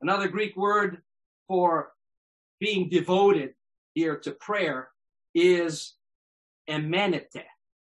Another 0.00 0.28
Greek 0.28 0.56
word 0.56 1.02
for 1.48 1.90
being 2.60 2.88
devoted 2.88 3.54
here 3.94 4.16
to 4.16 4.32
prayer 4.32 4.88
is 5.34 5.94
emenete, 6.68 7.44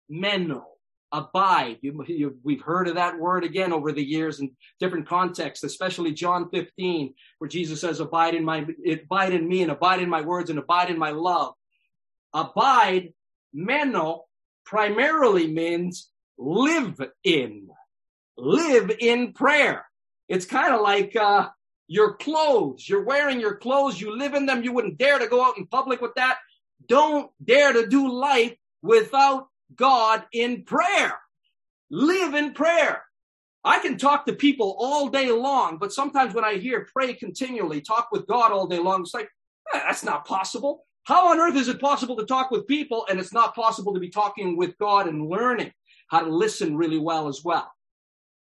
meno, 0.09 0.67
abide. 1.13 1.79
You, 1.81 2.05
you, 2.07 2.37
we've 2.43 2.63
heard 2.63 2.89
of 2.89 2.97
that 2.97 3.19
word 3.19 3.45
again 3.45 3.73
over 3.73 3.93
the 3.93 4.05
years 4.05 4.41
in 4.41 4.51
different 4.81 5.09
contexts, 5.09 5.65
especially 5.65 6.13
John 6.13 6.51
15, 6.51 7.15
where 7.39 7.49
Jesus 7.49 7.81
says, 7.81 8.01
abide 8.01 8.35
in 8.35 8.45
my, 8.45 8.67
abide 8.87 9.33
in 9.33 9.49
me 9.49 9.63
and 9.63 9.71
abide 9.71 10.03
in 10.03 10.09
my 10.09 10.23
words 10.23 10.51
and 10.51 10.59
abide 10.59 10.91
in 10.91 10.99
my 10.99 11.11
love. 11.11 11.55
Abide, 12.35 13.15
meno, 13.53 14.25
primarily 14.65 15.47
means 15.47 16.11
live 16.37 17.01
in, 17.25 17.69
live 18.37 18.91
in 19.01 19.33
prayer. 19.33 19.87
It's 20.29 20.45
kind 20.47 20.75
of 20.75 20.83
like, 20.83 21.17
uh, 21.17 21.49
your 21.89 22.17
clothes. 22.17 22.87
You're 22.87 23.05
wearing 23.05 23.41
your 23.41 23.57
clothes. 23.57 24.01
You 24.01 24.17
live 24.17 24.35
in 24.35 24.47
them. 24.47 24.63
You 24.63 24.73
wouldn't 24.73 24.99
dare 24.99 25.19
to 25.19 25.27
go 25.27 25.45
out 25.45 25.57
in 25.57 25.67
public 25.67 26.01
with 26.01 26.15
that. 26.15 26.37
Don't 26.87 27.31
dare 27.43 27.73
to 27.73 27.89
do 27.89 28.13
life 28.13 28.55
without 28.83 29.49
God 29.75 30.25
in 30.33 30.65
prayer. 30.65 31.19
Live 31.91 32.35
in 32.35 32.53
prayer. 32.53 33.03
I 33.65 33.81
can 33.81 33.99
talk 33.99 34.25
to 34.27 34.33
people 34.33 34.77
all 34.79 35.09
day 35.09 35.31
long, 35.31 35.79
but 35.79 35.93
sometimes 35.93 36.35
when 36.35 36.45
I 36.45 36.55
hear 36.55 36.87
pray 36.93 37.13
continually, 37.15 37.81
talk 37.81 38.09
with 38.13 38.27
God 38.27 38.53
all 38.53 38.67
day 38.67 38.79
long, 38.79 39.03
it's 39.03 39.15
like, 39.15 39.29
eh, 39.75 39.81
that's 39.85 40.05
not 40.05 40.27
possible. 40.27 40.85
How 41.05 41.31
on 41.31 41.41
earth 41.41 41.57
is 41.57 41.69
it 41.69 41.81
possible 41.81 42.17
to 42.17 42.27
talk 42.27 42.51
with 42.51 42.67
people 42.67 43.07
and 43.09 43.19
it's 43.19 43.33
not 43.33 43.55
possible 43.55 43.95
to 43.95 44.01
be 44.01 44.11
talking 44.11 44.57
with 44.57 44.77
God 44.79 45.09
and 45.09 45.29
learning 45.29 45.73
how 46.09 46.21
to 46.21 46.31
listen 46.31 46.77
really 46.77 46.99
well 46.99 47.29
as 47.29 47.43
well? 47.43 47.73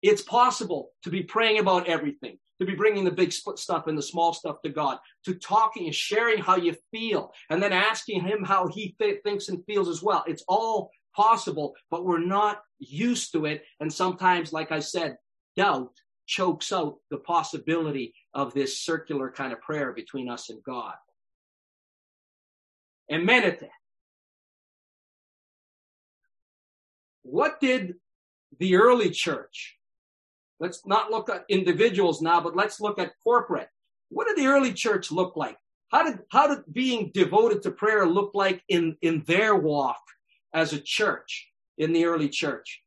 It's 0.01 0.21
possible 0.21 0.91
to 1.03 1.09
be 1.09 1.23
praying 1.23 1.59
about 1.59 1.87
everything, 1.87 2.37
to 2.59 2.65
be 2.65 2.75
bringing 2.75 3.03
the 3.03 3.11
big 3.11 3.33
stuff 3.33 3.87
and 3.87 3.97
the 3.97 4.03
small 4.03 4.33
stuff 4.33 4.61
to 4.63 4.69
God, 4.69 4.99
to 5.25 5.35
talking 5.35 5.85
and 5.85 5.95
sharing 5.95 6.39
how 6.39 6.55
you 6.57 6.75
feel, 6.91 7.33
and 7.49 7.61
then 7.61 7.73
asking 7.73 8.21
Him 8.21 8.43
how 8.43 8.67
He 8.67 8.95
th- 8.99 9.21
thinks 9.23 9.49
and 9.49 9.65
feels 9.65 9.89
as 9.89 10.01
well. 10.01 10.23
It's 10.27 10.43
all 10.47 10.91
possible, 11.15 11.75
but 11.89 12.05
we're 12.05 12.19
not 12.19 12.61
used 12.79 13.31
to 13.33 13.45
it. 13.45 13.63
And 13.79 13.91
sometimes, 13.91 14.53
like 14.53 14.71
I 14.71 14.79
said, 14.79 15.17
doubt 15.55 15.91
chokes 16.27 16.71
out 16.71 16.97
the 17.11 17.17
possibility 17.17 18.13
of 18.33 18.53
this 18.53 18.81
circular 18.81 19.31
kind 19.31 19.53
of 19.53 19.61
prayer 19.61 19.93
between 19.93 20.29
us 20.29 20.49
and 20.49 20.61
God. 20.63 20.95
Emenete. 23.09 23.69
What 27.23 27.59
did 27.59 27.95
the 28.59 28.75
early 28.75 29.09
church, 29.09 29.77
let's 30.59 30.85
not 30.85 31.11
look 31.11 31.29
at 31.29 31.45
individuals 31.49 32.21
now, 32.21 32.41
but 32.41 32.55
let's 32.55 32.79
look 32.79 32.99
at 32.99 33.13
corporate. 33.23 33.69
What 34.09 34.27
did 34.27 34.37
the 34.37 34.47
early 34.47 34.73
church 34.73 35.11
look 35.11 35.35
like? 35.35 35.57
How 35.89 36.03
did, 36.03 36.19
how 36.31 36.47
did 36.47 36.63
being 36.71 37.11
devoted 37.13 37.61
to 37.63 37.71
prayer 37.71 38.05
look 38.05 38.31
like 38.33 38.63
in, 38.69 38.97
in 39.01 39.23
their 39.27 39.55
walk 39.55 39.99
as 40.55 40.71
a 40.71 40.79
church 40.79 41.51
in 41.77 41.91
the 41.91 42.05
early 42.05 42.29
church. 42.29 42.81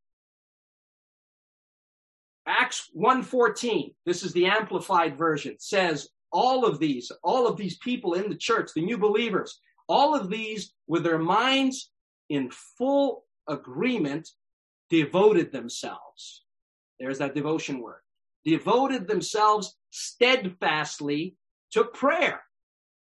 Acts 2.46 2.90
1:14, 2.94 3.94
this 4.06 4.22
is 4.22 4.32
the 4.32 4.46
amplified 4.46 5.18
version, 5.18 5.54
says 5.60 6.08
all 6.32 6.64
of 6.64 6.78
these, 6.78 7.12
all 7.22 7.46
of 7.46 7.58
these 7.58 7.76
people 7.78 8.14
in 8.14 8.30
the 8.30 8.36
church, 8.36 8.70
the 8.74 8.80
new 8.80 8.96
believers, 8.96 9.60
all 9.86 10.14
of 10.14 10.30
these 10.30 10.74
with 10.86 11.04
their 11.04 11.18
minds 11.18 11.90
in 12.30 12.50
full 12.50 13.26
agreement 13.46 14.30
devoted 14.88 15.52
themselves. 15.52 16.44
There's 16.98 17.18
that 17.18 17.34
devotion 17.34 17.80
word. 17.80 18.00
Devoted 18.46 19.06
themselves 19.06 19.76
steadfastly 19.90 21.36
to 21.72 21.84
prayer. 21.84 22.42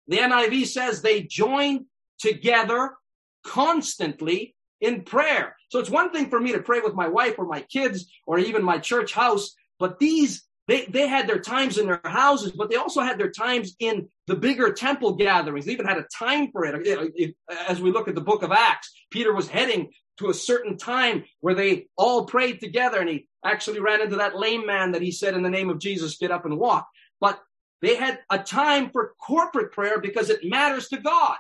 The 0.08 0.18
NIV 0.18 0.68
says 0.68 1.02
they 1.02 1.24
joined 1.24 1.86
together 2.20 2.98
constantly 3.46 4.57
in 4.82 5.02
prayer. 5.04 5.56
So 5.70 5.80
it's 5.80 5.90
one 5.90 6.12
thing 6.12 6.30
for 6.30 6.40
me 6.40 6.54
to 6.54 6.62
pray 6.62 6.80
with 6.82 6.94
my 6.94 7.08
wife 7.08 7.36
or 7.38 7.46
my 7.46 7.62
kids 7.62 8.12
or 8.26 8.40
even 8.40 8.64
my 8.64 8.78
church 8.78 9.14
house, 9.14 9.56
but 9.80 10.00
these 10.00 10.44
they, 10.68 10.86
they 10.86 11.08
had 11.08 11.28
their 11.28 11.40
times 11.40 11.78
in 11.78 11.86
their 11.86 12.02
houses, 12.04 12.52
but 12.52 12.70
they 12.70 12.76
also 12.76 13.02
had 13.02 13.18
their 13.18 13.32
times 13.32 13.76
in 13.80 14.10
the 14.28 14.36
bigger 14.36 14.74
temple 14.74 15.14
gatherings. 15.14 15.66
They 15.66 15.72
even 15.72 15.86
had 15.86 15.98
a 15.98 16.06
time 16.14 16.52
for 16.52 16.66
it. 16.66 17.34
As 17.70 17.80
we 17.80 17.90
look 17.90 18.10
at 18.10 18.16
the 18.16 18.22
book 18.22 18.44
of 18.44 18.52
Acts, 18.52 18.94
Peter 19.10 19.34
was 19.34 19.48
heading 19.48 19.92
to 20.18 20.30
a 20.30 20.34
certain 20.34 20.78
time 20.78 21.24
where 21.40 21.56
they 21.56 21.88
all 21.96 22.26
prayed 22.26 22.60
together 22.60 23.00
and 23.00 23.10
he 23.10 23.28
actually 23.46 23.80
ran 23.80 24.02
into 24.02 24.18
that 24.18 24.38
lame 24.38 24.66
man 24.66 24.92
that 24.92 25.02
he 25.02 25.12
said 25.12 25.36
in 25.36 25.44
the 25.44 25.50
name 25.50 25.70
of 25.70 25.80
Jesus, 25.80 26.18
get 26.18 26.32
up 26.32 26.44
and 26.44 26.60
walk. 26.60 26.86
But 27.22 27.40
they 27.82 27.96
had 27.96 28.20
a 28.30 28.40
time 28.40 28.90
for 28.90 29.14
corporate 29.26 29.72
prayer 29.72 30.02
because 30.02 30.30
it 30.30 30.42
matters 30.44 30.90
to 30.90 30.98
God. 30.98 31.38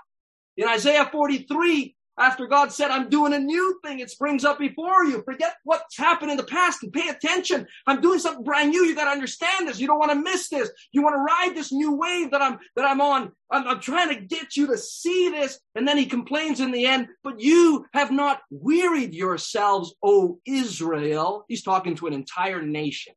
In 0.55 0.67
Isaiah 0.69 1.09
43, 1.11 1.96
after 2.19 2.47
God 2.47 2.71
said, 2.71 2.89
I'm 2.89 3.09
doing 3.09 3.33
a 3.33 3.39
new 3.39 3.79
thing, 3.83 3.99
it 3.99 4.09
springs 4.09 4.43
up 4.43 4.57
before 4.57 5.05
you. 5.05 5.21
Forget 5.23 5.55
what's 5.63 5.97
happened 5.97 6.31
in 6.31 6.37
the 6.37 6.43
past 6.43 6.83
and 6.83 6.91
pay 6.91 7.09
attention. 7.09 7.67
I'm 7.85 8.01
doing 8.01 8.19
something 8.19 8.43
brand 8.43 8.71
new. 8.71 8.83
You 8.83 8.95
got 8.95 9.05
to 9.05 9.11
understand 9.11 9.67
this. 9.67 9.79
You 9.79 9.87
don't 9.87 9.99
want 9.99 10.11
to 10.11 10.21
miss 10.21 10.49
this. 10.49 10.69
You 10.91 11.03
want 11.03 11.13
to 11.13 11.19
ride 11.19 11.55
this 11.55 11.71
new 11.71 11.95
wave 11.95 12.31
that 12.31 12.41
I'm, 12.41 12.57
that 12.75 12.85
I'm 12.85 13.01
on. 13.01 13.31
I'm, 13.51 13.67
I'm 13.67 13.79
trying 13.79 14.09
to 14.09 14.21
get 14.21 14.57
you 14.57 14.67
to 14.67 14.77
see 14.77 15.29
this. 15.29 15.59
And 15.75 15.87
then 15.87 15.97
he 15.97 16.05
complains 16.05 16.59
in 16.59 16.71
the 16.71 16.85
end, 16.85 17.07
but 17.23 17.39
you 17.39 17.85
have 17.93 18.11
not 18.11 18.41
wearied 18.49 19.13
yourselves, 19.13 19.93
O 20.01 20.39
Israel. 20.45 21.45
He's 21.47 21.63
talking 21.63 21.95
to 21.97 22.07
an 22.07 22.13
entire 22.13 22.61
nation 22.61 23.13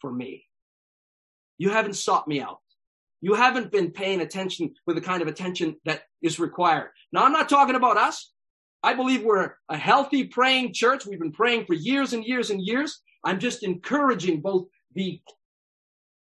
for 0.00 0.12
me. 0.12 0.44
You 1.58 1.70
haven't 1.70 1.94
sought 1.94 2.28
me 2.28 2.40
out. 2.40 2.60
You 3.20 3.34
haven't 3.34 3.70
been 3.70 3.90
paying 3.90 4.20
attention 4.20 4.74
with 4.86 4.96
the 4.96 5.02
kind 5.02 5.22
of 5.22 5.28
attention 5.28 5.76
that 5.84 6.02
is 6.22 6.38
required. 6.38 6.90
Now, 7.12 7.24
I'm 7.24 7.32
not 7.32 7.48
talking 7.48 7.74
about 7.74 7.96
us. 7.96 8.32
I 8.82 8.94
believe 8.94 9.22
we're 9.22 9.54
a 9.68 9.76
healthy 9.76 10.24
praying 10.24 10.72
church. 10.72 11.04
We've 11.04 11.18
been 11.18 11.32
praying 11.32 11.66
for 11.66 11.74
years 11.74 12.12
and 12.12 12.24
years 12.24 12.50
and 12.50 12.62
years. 12.62 13.00
I'm 13.22 13.38
just 13.38 13.62
encouraging 13.62 14.40
both 14.40 14.68
the 14.94 15.20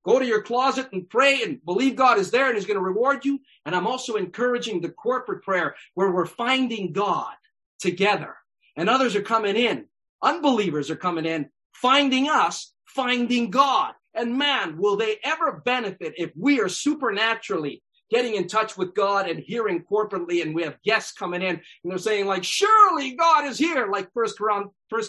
Go 0.06 0.20
to 0.20 0.26
your 0.26 0.44
closet 0.44 0.88
and 0.94 1.10
pray 1.10 1.42
and 1.42 1.66
believe 1.66 1.96
God 1.96 2.20
is 2.20 2.30
there 2.30 2.48
and 2.48 2.56
He's 2.56 2.68
going 2.68 2.78
to 2.78 2.84
reward 2.84 3.26
you. 3.26 3.40
And 3.66 3.76
I'm 3.76 3.88
also 3.88 4.16
encouraging 4.16 4.80
the 4.80 4.90
corporate 4.90 5.44
prayer 5.44 5.76
where 5.96 6.12
we're 6.12 6.28
finding 6.28 6.94
God 6.94 7.34
together 7.80 8.36
and 8.78 8.88
others 8.88 9.16
are 9.16 9.24
coming 9.24 9.56
in. 9.56 9.86
Unbelievers 10.22 10.92
are 10.92 10.96
coming 10.96 11.26
in, 11.26 11.50
finding 11.74 12.30
us, 12.30 12.72
finding 12.86 13.50
God. 13.50 13.94
And 14.16 14.38
man, 14.38 14.78
will 14.78 14.96
they 14.96 15.18
ever 15.24 15.62
benefit 15.66 16.14
if 16.18 16.32
we 16.36 16.62
are 16.62 16.70
supernaturally 16.70 17.84
getting 18.10 18.36
in 18.36 18.48
touch 18.48 18.78
with 18.78 18.94
God 18.94 19.28
and 19.28 19.40
hearing 19.40 19.84
corporately 19.84 20.42
and 20.42 20.54
we 20.54 20.64
have 20.64 20.82
guests 20.84 21.12
coming 21.12 21.42
in 21.42 21.56
and 21.56 21.62
they're 21.84 21.98
saying 21.98 22.28
like, 22.28 22.44
surely 22.44 23.16
God 23.16 23.46
is 23.46 23.58
here. 23.58 23.90
Like 23.92 24.10
first 24.14 24.40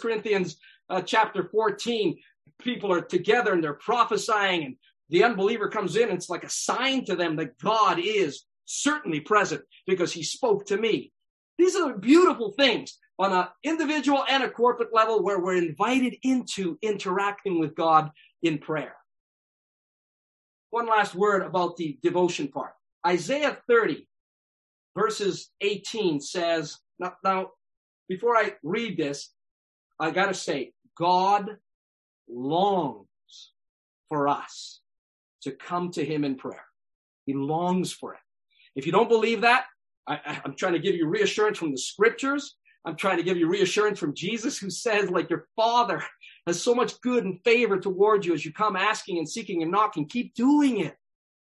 Corinthians 0.02 0.56
uh, 0.88 1.02
chapter 1.02 1.48
14, 1.50 2.16
people 2.58 2.92
are 2.92 3.02
together 3.02 3.52
and 3.52 3.62
they're 3.62 3.74
prophesying 3.74 4.64
and 4.64 4.76
the 5.10 5.24
unbeliever 5.24 5.68
comes 5.68 5.96
in. 5.96 6.04
and 6.04 6.12
it's 6.12 6.30
like 6.30 6.44
a 6.44 6.50
sign 6.50 7.04
to 7.04 7.14
them 7.14 7.36
that 7.36 7.58
God 7.58 7.98
is 8.02 8.44
certainly 8.64 9.20
present 9.20 9.62
because 9.86 10.12
he 10.12 10.22
spoke 10.22 10.66
to 10.66 10.76
me. 10.76 11.12
These 11.58 11.76
are 11.76 11.96
beautiful 11.96 12.52
things 12.52 12.98
on 13.18 13.32
an 13.32 13.46
individual 13.62 14.24
and 14.28 14.42
a 14.42 14.50
corporate 14.50 14.92
level 14.92 15.22
where 15.22 15.40
we're 15.40 15.56
invited 15.56 16.16
into 16.22 16.78
interacting 16.82 17.58
with 17.58 17.74
God 17.74 18.10
in 18.46 18.58
prayer. 18.58 18.94
One 20.70 20.86
last 20.86 21.14
word 21.14 21.42
about 21.42 21.76
the 21.76 21.98
devotion 22.02 22.48
part. 22.48 22.72
Isaiah 23.06 23.58
30 23.68 24.06
verses 24.96 25.50
18 25.60 26.20
says, 26.20 26.78
now, 26.98 27.14
now 27.22 27.50
before 28.08 28.36
I 28.36 28.54
read 28.62 28.96
this, 28.96 29.32
I 30.00 30.10
gotta 30.10 30.34
say, 30.34 30.72
God 30.98 31.56
longs 32.28 33.06
for 34.08 34.28
us 34.28 34.80
to 35.42 35.52
come 35.52 35.90
to 35.92 36.04
him 36.04 36.24
in 36.24 36.36
prayer. 36.36 36.64
He 37.26 37.34
longs 37.34 37.92
for 37.92 38.14
it. 38.14 38.20
If 38.74 38.86
you 38.86 38.92
don't 38.92 39.08
believe 39.08 39.42
that, 39.42 39.64
I, 40.06 40.40
am 40.44 40.54
trying 40.56 40.74
to 40.74 40.78
give 40.78 40.94
you 40.94 41.08
reassurance 41.08 41.58
from 41.58 41.72
the 41.72 41.78
scriptures. 41.78 42.56
I'm 42.84 42.96
trying 42.96 43.16
to 43.16 43.24
give 43.24 43.36
you 43.36 43.48
reassurance 43.48 43.98
from 43.98 44.14
Jesus 44.14 44.58
who 44.58 44.70
says, 44.70 45.10
like 45.10 45.28
your 45.28 45.48
father 45.56 46.02
has 46.46 46.62
so 46.62 46.74
much 46.74 47.00
good 47.00 47.24
and 47.24 47.42
favor 47.42 47.78
towards 47.78 48.26
you 48.26 48.32
as 48.32 48.44
you 48.44 48.52
come 48.52 48.76
asking 48.76 49.18
and 49.18 49.28
seeking 49.28 49.62
and 49.62 49.72
knocking. 49.72 50.06
Keep 50.06 50.34
doing 50.34 50.80
it. 50.80 50.96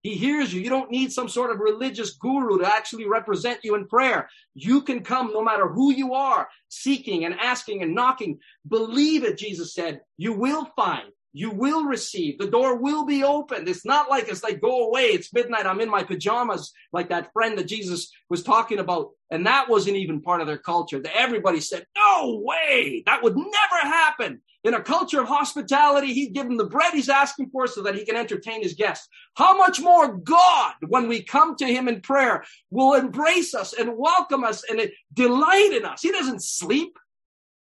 He 0.03 0.15
hears 0.15 0.51
you. 0.51 0.61
You 0.61 0.69
don't 0.69 0.89
need 0.89 1.11
some 1.11 1.29
sort 1.29 1.51
of 1.51 1.59
religious 1.59 2.13
guru 2.13 2.57
to 2.59 2.65
actually 2.65 3.07
represent 3.07 3.59
you 3.63 3.75
in 3.75 3.87
prayer. 3.87 4.27
You 4.55 4.81
can 4.81 5.03
come 5.03 5.31
no 5.31 5.43
matter 5.43 5.67
who 5.67 5.91
you 5.93 6.15
are, 6.15 6.47
seeking 6.69 7.23
and 7.25 7.35
asking 7.39 7.83
and 7.83 7.93
knocking. 7.93 8.39
Believe 8.67 9.23
it, 9.23 9.37
Jesus 9.37 9.73
said. 9.73 10.01
You 10.17 10.33
will 10.33 10.65
find. 10.75 11.11
You 11.33 11.51
will 11.51 11.85
receive. 11.85 12.37
The 12.37 12.49
door 12.49 12.75
will 12.75 13.05
be 13.05 13.23
opened. 13.23 13.69
It's 13.69 13.85
not 13.85 14.09
like 14.09 14.27
it's 14.27 14.43
like 14.43 14.59
go 14.59 14.87
away. 14.87 15.03
It's 15.05 15.33
midnight. 15.33 15.65
I'm 15.65 15.79
in 15.79 15.89
my 15.89 16.03
pajamas, 16.03 16.73
like 16.91 17.09
that 17.09 17.31
friend 17.31 17.57
that 17.57 17.67
Jesus 17.67 18.11
was 18.29 18.43
talking 18.43 18.79
about. 18.79 19.11
And 19.29 19.45
that 19.45 19.69
wasn't 19.69 19.95
even 19.95 20.21
part 20.21 20.41
of 20.41 20.47
their 20.47 20.57
culture. 20.57 21.01
Everybody 21.13 21.61
said, 21.61 21.85
no 21.95 22.41
way. 22.43 23.03
That 23.05 23.23
would 23.23 23.37
never 23.37 23.81
happen. 23.81 24.41
In 24.63 24.75
a 24.75 24.81
culture 24.81 25.21
of 25.21 25.27
hospitality, 25.27 26.13
he'd 26.13 26.33
give 26.33 26.47
them 26.47 26.57
the 26.57 26.65
bread 26.65 26.93
he's 26.93 27.09
asking 27.09 27.49
for 27.49 27.65
so 27.65 27.81
that 27.83 27.95
he 27.95 28.05
can 28.05 28.15
entertain 28.15 28.61
his 28.61 28.75
guests. 28.75 29.07
How 29.35 29.57
much 29.57 29.79
more 29.79 30.17
God, 30.17 30.73
when 30.87 31.07
we 31.07 31.23
come 31.23 31.55
to 31.55 31.65
him 31.65 31.87
in 31.87 32.01
prayer, 32.01 32.43
will 32.69 32.93
embrace 32.93 33.55
us 33.55 33.73
and 33.73 33.97
welcome 33.97 34.43
us 34.43 34.63
and 34.69 34.91
delight 35.13 35.71
in 35.73 35.85
us. 35.85 36.01
He 36.01 36.11
doesn't 36.11 36.43
sleep. 36.43 36.99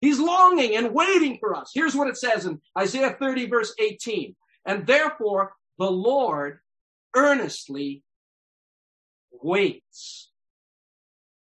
He's 0.04 0.20
longing 0.20 0.76
and 0.76 0.94
waiting 0.94 1.38
for 1.40 1.56
us. 1.56 1.72
Here's 1.74 1.96
what 1.96 2.10
it 2.10 2.18
says 2.18 2.46
in 2.46 2.60
Isaiah 2.78 3.16
30 3.18 3.48
verse 3.48 3.74
18. 3.80 4.36
And 4.66 4.86
therefore 4.86 5.54
the 5.80 5.90
Lord 5.90 6.60
earnestly 7.16 8.04
waits. 9.32 10.30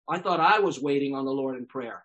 I 0.08 0.20
thought 0.20 0.40
I 0.40 0.60
was 0.60 0.80
waiting 0.80 1.14
on 1.14 1.26
the 1.26 1.30
Lord 1.30 1.58
in 1.58 1.66
prayer. 1.66 2.02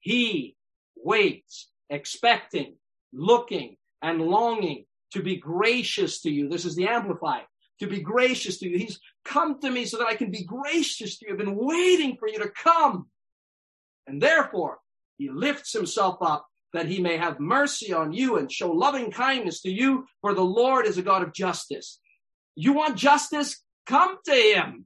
He 0.00 0.56
waits, 0.96 1.68
expecting, 1.88 2.74
looking, 3.12 3.76
and 4.02 4.20
longing 4.20 4.86
to 5.12 5.22
be 5.22 5.36
gracious 5.36 6.20
to 6.22 6.30
you. 6.32 6.48
This 6.48 6.64
is 6.64 6.74
the 6.74 6.88
Amplified. 6.88 7.44
To 7.78 7.86
be 7.86 8.00
gracious 8.00 8.58
to 8.58 8.68
you. 8.68 8.76
He's 8.76 8.98
come 9.24 9.60
to 9.60 9.70
me 9.70 9.84
so 9.84 9.98
that 9.98 10.08
I 10.08 10.16
can 10.16 10.32
be 10.32 10.42
gracious 10.42 11.18
to 11.18 11.26
you. 11.26 11.32
I've 11.34 11.38
been 11.38 11.54
waiting 11.54 12.16
for 12.16 12.26
you 12.26 12.40
to 12.40 12.50
come. 12.50 13.06
And 14.08 14.20
therefore, 14.20 14.78
he 15.18 15.30
lifts 15.30 15.72
himself 15.72 16.18
up 16.20 16.46
that 16.72 16.86
he 16.86 17.00
may 17.00 17.16
have 17.16 17.40
mercy 17.40 17.92
on 17.92 18.12
you 18.12 18.36
and 18.36 18.52
show 18.52 18.70
loving 18.70 19.10
kindness 19.10 19.62
to 19.62 19.70
you, 19.70 20.06
for 20.20 20.34
the 20.34 20.44
Lord 20.44 20.86
is 20.86 20.98
a 20.98 21.02
God 21.02 21.22
of 21.22 21.32
justice. 21.32 22.00
You 22.54 22.72
want 22.72 22.96
justice? 22.96 23.62
Come 23.86 24.18
to 24.26 24.34
him. 24.34 24.84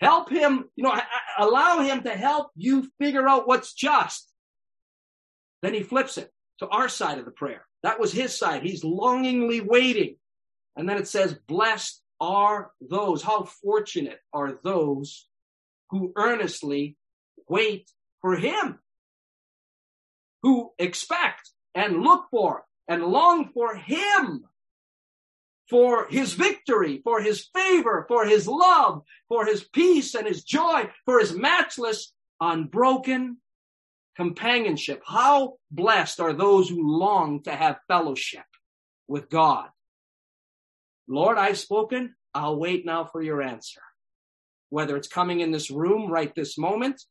Help 0.00 0.30
him, 0.30 0.64
you 0.74 0.82
know, 0.82 0.98
allow 1.38 1.80
him 1.80 2.02
to 2.02 2.10
help 2.10 2.50
you 2.56 2.88
figure 2.98 3.28
out 3.28 3.46
what's 3.46 3.72
just. 3.72 4.32
Then 5.62 5.74
he 5.74 5.82
flips 5.82 6.18
it 6.18 6.30
to 6.58 6.68
our 6.68 6.88
side 6.88 7.18
of 7.18 7.24
the 7.24 7.30
prayer. 7.30 7.66
That 7.82 8.00
was 8.00 8.12
his 8.12 8.36
side. 8.36 8.62
He's 8.62 8.84
longingly 8.84 9.60
waiting. 9.60 10.16
And 10.76 10.88
then 10.88 10.96
it 10.96 11.08
says, 11.08 11.38
blessed 11.46 12.00
are 12.20 12.70
those. 12.80 13.22
How 13.22 13.44
fortunate 13.44 14.18
are 14.32 14.58
those 14.64 15.28
who 15.90 16.12
earnestly 16.16 16.96
wait 17.48 17.90
for 18.22 18.34
him 18.36 18.78
who 20.42 20.70
expect 20.78 21.50
and 21.74 22.02
look 22.02 22.26
for 22.30 22.64
and 22.88 23.04
long 23.04 23.50
for 23.52 23.74
him 23.74 24.44
for 25.70 26.06
his 26.10 26.34
victory, 26.34 27.00
for 27.02 27.22
his 27.22 27.48
favor, 27.54 28.04
for 28.06 28.26
his 28.26 28.46
love, 28.46 29.02
for 29.28 29.46
his 29.46 29.64
peace 29.64 30.14
and 30.14 30.26
his 30.26 30.44
joy, 30.44 30.90
for 31.06 31.18
his 31.18 31.32
matchless, 31.32 32.12
unbroken 32.40 33.38
companionship. 34.16 35.02
How 35.06 35.54
blessed 35.70 36.20
are 36.20 36.34
those 36.34 36.68
who 36.68 36.98
long 36.98 37.42
to 37.44 37.54
have 37.54 37.78
fellowship 37.88 38.44
with 39.08 39.28
God. 39.28 39.68
Lord, 41.08 41.38
I've 41.38 41.58
spoken. 41.58 42.14
I'll 42.34 42.56
wait 42.56 42.86
now 42.86 43.04
for 43.04 43.22
your 43.22 43.42
answer. 43.42 43.82
Whether 44.70 44.96
it's 44.96 45.08
coming 45.08 45.40
in 45.40 45.50
this 45.50 45.70
room 45.70 46.10
right 46.10 46.34
this 46.34 46.56
moment 46.56 47.02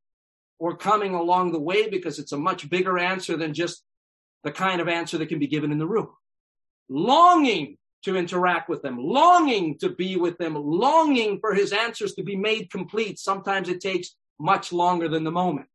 or 0.62 0.78
coming 0.78 1.16
along 1.16 1.52
the 1.52 1.60
way 1.60 1.90
because 1.90 2.20
it's 2.20 2.34
a 2.34 2.38
much 2.38 2.70
bigger 2.70 3.00
answer 3.00 3.36
than 3.36 3.52
just 3.52 3.84
the 4.44 4.52
kind 4.52 4.80
of 4.80 4.88
answer 4.88 5.18
that 5.18 5.26
can 5.26 5.40
be 5.40 5.48
given 5.48 5.72
in 5.72 5.80
the 5.80 5.88
room. 5.88 6.10
Longing 6.88 7.78
to 8.04 8.16
interact 8.16 8.70
with 8.70 8.84
them, 8.84 9.00
longing 9.00 9.80
to 9.80 9.90
be 9.90 10.18
with 10.18 10.38
them, 10.38 10.54
longing 10.54 11.40
for 11.40 11.56
his 11.56 11.74
answers 11.74 12.14
to 12.14 12.24
be 12.24 12.36
made 12.36 12.70
complete. 12.70 13.18
Sometimes 13.18 13.70
it 13.70 13.82
takes 13.82 14.16
much 14.40 14.72
longer 14.72 15.10
than 15.10 15.24
the 15.24 15.32
moment. 15.32 15.68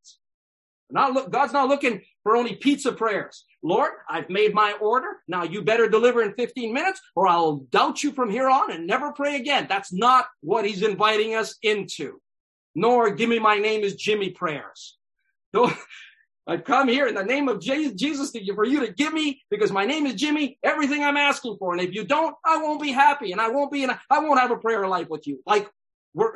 Not 0.89 1.11
look, 1.11 1.31
God's 1.31 1.51
not 1.51 1.67
looking 1.67 2.01
for 2.23 2.37
only 2.37 2.55
pizza 2.55 2.93
prayers. 2.93 3.43
Lord, 3.61 3.91
I've 4.09 4.29
made 4.29 4.53
my 4.53 4.71
order. 4.79 5.17
Now 5.27 5.43
you 5.43 5.63
better 5.63 5.89
deliver 5.89 6.23
in 6.23 6.33
15 6.35 6.73
minutes 6.73 7.01
or 7.13 7.27
I'll 7.27 7.57
doubt 7.71 8.03
you 8.03 8.13
from 8.13 8.29
here 8.29 8.49
on 8.49 8.71
and 8.71 8.87
never 8.87 9.11
pray 9.11 9.35
again. 9.35 9.65
That's 9.67 9.91
not 9.91 10.27
what 10.39 10.63
he's 10.65 10.81
inviting 10.81 11.35
us 11.35 11.57
into 11.61 12.21
nor 12.77 13.09
give 13.09 13.27
me 13.27 13.39
my 13.39 13.57
name 13.57 13.81
is 13.81 13.95
Jimmy 13.95 14.29
prayers. 14.29 14.97
I've 16.45 16.63
come 16.63 16.87
here 16.87 17.07
in 17.07 17.15
the 17.15 17.23
name 17.23 17.49
of 17.49 17.59
Jesus 17.59 18.31
for 18.55 18.65
you 18.65 18.85
to 18.85 18.93
give 18.93 19.11
me, 19.11 19.41
because 19.49 19.71
my 19.71 19.85
name 19.85 20.05
is 20.05 20.13
Jimmy, 20.13 20.59
everything 20.63 21.03
I'm 21.03 21.17
asking 21.17 21.57
for. 21.57 21.73
And 21.73 21.81
if 21.81 21.95
you 21.95 22.05
don't, 22.05 22.35
I 22.45 22.57
won't 22.57 22.79
be 22.79 22.91
happy 22.91 23.31
and 23.31 23.41
I 23.41 23.49
won't 23.49 23.71
be 23.71 23.83
in 23.83 23.89
a, 23.89 23.99
I 24.11 24.19
won't 24.19 24.39
have 24.39 24.51
a 24.51 24.57
prayer 24.57 24.87
life 24.87 25.09
with 25.09 25.25
you. 25.25 25.41
Like 25.47 25.67
we're, 26.13 26.35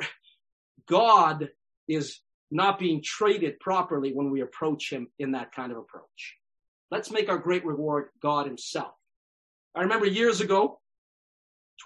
God 0.88 1.48
is 1.86 2.18
not 2.50 2.80
being 2.80 3.02
treated 3.04 3.60
properly 3.60 4.12
when 4.12 4.32
we 4.32 4.40
approach 4.40 4.92
him 4.92 5.06
in 5.20 5.32
that 5.32 5.52
kind 5.52 5.70
of 5.70 5.78
approach. 5.78 6.36
Let's 6.90 7.12
make 7.12 7.28
our 7.28 7.38
great 7.38 7.64
reward 7.64 8.08
God 8.20 8.46
himself. 8.46 8.92
I 9.76 9.82
remember 9.82 10.06
years 10.06 10.40
ago, 10.40 10.80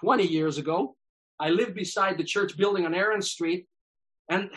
20 0.01 0.25
years 0.25 0.57
ago, 0.57 0.95
I 1.39 1.49
lived 1.49 1.75
beside 1.75 2.17
the 2.17 2.23
church 2.23 2.57
building 2.57 2.87
on 2.87 2.95
Aaron 2.95 3.21
Street 3.21 3.67
and 4.29 4.49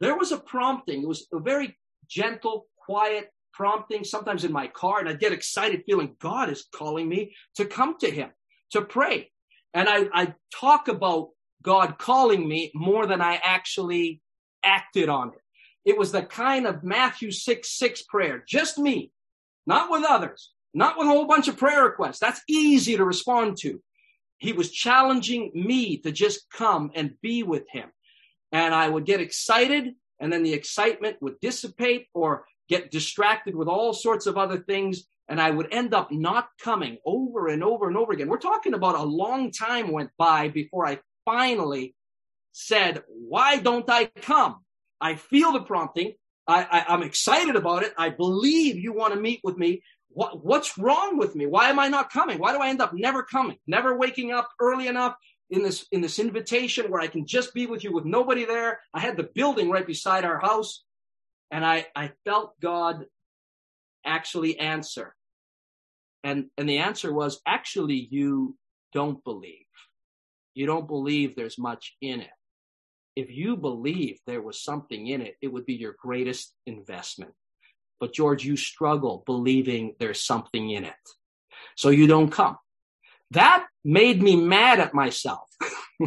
there 0.00 0.16
was 0.16 0.32
a 0.32 0.38
prompting. 0.38 1.02
It 1.02 1.08
was 1.08 1.26
a 1.32 1.38
very 1.38 1.76
gentle, 2.08 2.66
quiet 2.76 3.30
prompting, 3.52 4.04
sometimes 4.04 4.44
in 4.44 4.52
my 4.52 4.66
car, 4.66 5.00
and 5.00 5.08
I'd 5.08 5.20
get 5.20 5.32
excited 5.32 5.84
feeling 5.86 6.16
God 6.20 6.50
is 6.50 6.66
calling 6.74 7.08
me 7.08 7.34
to 7.56 7.64
come 7.64 7.96
to 8.00 8.10
him, 8.10 8.30
to 8.72 8.82
pray. 8.82 9.30
And 9.72 9.88
I, 9.88 10.08
I 10.12 10.34
talk 10.52 10.88
about 10.88 11.30
God 11.62 11.98
calling 11.98 12.46
me 12.46 12.72
more 12.74 13.06
than 13.06 13.20
I 13.20 13.40
actually 13.42 14.20
acted 14.62 15.08
on 15.08 15.28
it. 15.28 15.40
It 15.84 15.98
was 15.98 16.12
the 16.12 16.22
kind 16.22 16.66
of 16.66 16.82
Matthew 16.82 17.30
6, 17.30 17.70
6 17.70 18.02
prayer, 18.02 18.42
just 18.46 18.78
me, 18.78 19.12
not 19.66 19.90
with 19.90 20.04
others, 20.08 20.50
not 20.72 20.98
with 20.98 21.06
a 21.06 21.10
whole 21.10 21.26
bunch 21.26 21.46
of 21.48 21.56
prayer 21.56 21.84
requests. 21.84 22.18
That's 22.18 22.40
easy 22.48 22.96
to 22.96 23.04
respond 23.04 23.58
to. 23.58 23.80
He 24.38 24.52
was 24.52 24.70
challenging 24.70 25.52
me 25.54 25.98
to 25.98 26.10
just 26.10 26.50
come 26.50 26.90
and 26.94 27.14
be 27.22 27.42
with 27.42 27.64
him 27.70 27.90
and 28.54 28.72
I 28.72 28.88
would 28.88 29.04
get 29.04 29.20
excited 29.20 29.94
and 30.20 30.32
then 30.32 30.44
the 30.44 30.54
excitement 30.54 31.20
would 31.20 31.40
dissipate 31.40 32.06
or 32.14 32.46
get 32.68 32.90
distracted 32.90 33.54
with 33.54 33.68
all 33.68 33.92
sorts 33.92 34.26
of 34.26 34.38
other 34.38 34.58
things, 34.58 35.04
and 35.28 35.40
I 35.40 35.50
would 35.50 35.72
end 35.72 35.92
up 35.92 36.12
not 36.12 36.48
coming 36.62 36.98
over 37.04 37.48
and 37.48 37.64
over 37.64 37.88
and 37.88 37.96
over 37.96 38.12
again. 38.12 38.28
We're 38.28 38.38
talking 38.38 38.74
about 38.74 38.94
a 38.94 39.02
long 39.02 39.50
time 39.50 39.90
went 39.90 40.10
by 40.16 40.48
before 40.48 40.86
I 40.86 41.00
finally 41.24 41.94
said, 42.52 43.02
Why 43.08 43.58
don't 43.58 43.90
I 43.90 44.06
come? 44.06 44.60
I 45.00 45.16
feel 45.16 45.52
the 45.52 45.60
prompting. 45.60 46.14
I, 46.46 46.84
am 46.88 47.02
excited 47.02 47.56
about 47.56 47.82
it. 47.82 47.92
I 47.98 48.10
believe 48.10 48.76
you 48.76 48.92
want 48.92 49.14
to 49.14 49.20
meet 49.20 49.40
with 49.42 49.56
me. 49.56 49.82
What, 50.10 50.44
what's 50.44 50.78
wrong 50.78 51.16
with 51.16 51.34
me? 51.34 51.46
Why 51.46 51.70
am 51.70 51.78
I 51.78 51.88
not 51.88 52.12
coming? 52.12 52.38
Why 52.38 52.52
do 52.52 52.58
I 52.58 52.68
end 52.68 52.82
up 52.82 52.92
never 52.94 53.22
coming, 53.22 53.56
never 53.66 53.96
waking 53.96 54.30
up 54.30 54.50
early 54.60 54.86
enough 54.86 55.16
in 55.50 55.62
this 55.62 55.86
in 55.92 56.00
this 56.00 56.18
invitation 56.18 56.90
where 56.90 57.00
I 57.00 57.06
can 57.06 57.26
just 57.26 57.54
be 57.54 57.66
with 57.66 57.84
you 57.84 57.92
with 57.92 58.04
nobody 58.04 58.44
there? 58.44 58.80
I 58.92 59.00
had 59.00 59.16
the 59.16 59.30
building 59.34 59.70
right 59.70 59.86
beside 59.86 60.24
our 60.24 60.38
house, 60.38 60.84
and 61.50 61.64
I 61.64 61.86
I 61.94 62.12
felt 62.24 62.58
God 62.60 63.06
actually 64.04 64.58
answer, 64.58 65.14
and 66.22 66.46
and 66.58 66.68
the 66.68 66.78
answer 66.78 67.12
was 67.12 67.40
actually 67.46 68.08
you 68.10 68.56
don't 68.92 69.22
believe. 69.24 69.60
You 70.54 70.66
don't 70.66 70.86
believe 70.86 71.34
there's 71.34 71.58
much 71.58 71.96
in 72.00 72.20
it 72.20 72.30
if 73.16 73.30
you 73.30 73.56
believe 73.56 74.18
there 74.26 74.42
was 74.42 74.62
something 74.62 75.06
in 75.06 75.20
it, 75.20 75.36
it 75.40 75.48
would 75.48 75.66
be 75.66 75.74
your 75.74 75.94
greatest 75.98 76.52
investment. 76.66 77.32
But 78.00 78.12
George, 78.12 78.44
you 78.44 78.56
struggle 78.56 79.22
believing 79.24 79.94
there's 79.98 80.20
something 80.20 80.70
in 80.70 80.84
it. 80.84 80.94
So 81.76 81.90
you 81.90 82.06
don't 82.06 82.30
come. 82.30 82.56
That 83.30 83.66
made 83.84 84.22
me 84.22 84.36
mad 84.36 84.80
at 84.80 84.94
myself. 84.94 85.48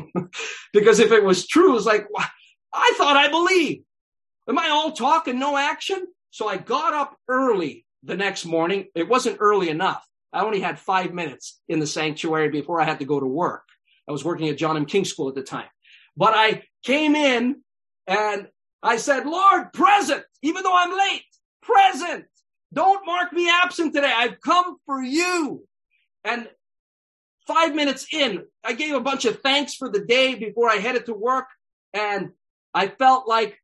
because 0.73 0.99
if 0.99 1.11
it 1.11 1.23
was 1.23 1.47
true, 1.47 1.77
it's 1.77 1.85
like, 1.85 2.07
I 2.73 2.93
thought 2.97 3.17
I 3.17 3.29
believed. 3.29 3.83
Am 4.47 4.57
I 4.57 4.69
all 4.69 4.91
talk 4.91 5.27
and 5.27 5.39
no 5.39 5.57
action? 5.57 6.05
So 6.31 6.47
I 6.47 6.57
got 6.57 6.93
up 6.93 7.15
early 7.27 7.85
the 8.03 8.15
next 8.15 8.45
morning. 8.45 8.85
It 8.95 9.07
wasn't 9.07 9.37
early 9.39 9.69
enough. 9.69 10.05
I 10.33 10.43
only 10.43 10.59
had 10.59 10.79
five 10.79 11.13
minutes 11.13 11.59
in 11.67 11.79
the 11.79 11.87
sanctuary 11.87 12.49
before 12.49 12.81
I 12.81 12.85
had 12.85 12.99
to 12.99 13.05
go 13.05 13.19
to 13.19 13.25
work. 13.25 13.63
I 14.07 14.11
was 14.11 14.23
working 14.23 14.47
at 14.49 14.57
John 14.57 14.77
M. 14.77 14.85
King 14.85 15.05
School 15.05 15.29
at 15.29 15.35
the 15.35 15.43
time. 15.43 15.67
But 16.15 16.33
I 16.33 16.63
came 16.83 17.15
in 17.15 17.61
and 18.07 18.47
I 18.81 18.97
said, 18.97 19.25
Lord, 19.25 19.73
present, 19.73 20.23
even 20.41 20.63
though 20.63 20.75
I'm 20.75 20.97
late, 20.97 21.23
present. 21.61 22.25
Don't 22.73 23.05
mark 23.05 23.33
me 23.33 23.49
absent 23.49 23.93
today. 23.93 24.11
I've 24.13 24.39
come 24.41 24.77
for 24.85 25.01
you. 25.01 25.63
And 26.23 26.47
five 27.47 27.73
minutes 27.73 28.05
in, 28.11 28.43
I 28.63 28.73
gave 28.73 28.93
a 28.93 28.99
bunch 28.99 29.25
of 29.25 29.41
thanks 29.41 29.73
for 29.73 29.89
the 29.89 30.01
day 30.05 30.35
before 30.35 30.69
I 30.69 30.75
headed 30.75 31.05
to 31.05 31.13
work. 31.13 31.47
And 31.93 32.31
I 32.73 32.87
felt 32.87 33.27
like 33.27 33.59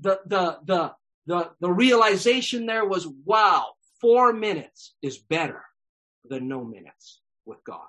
the, 0.00 0.20
the, 0.26 0.58
the, 0.64 0.92
the, 1.26 1.50
the 1.60 1.70
realization 1.70 2.66
there 2.66 2.84
was, 2.84 3.06
wow, 3.24 3.68
four 4.00 4.32
minutes 4.32 4.94
is 5.00 5.18
better 5.18 5.62
than 6.28 6.48
no 6.48 6.64
minutes 6.64 7.20
with 7.46 7.62
God. 7.64 7.80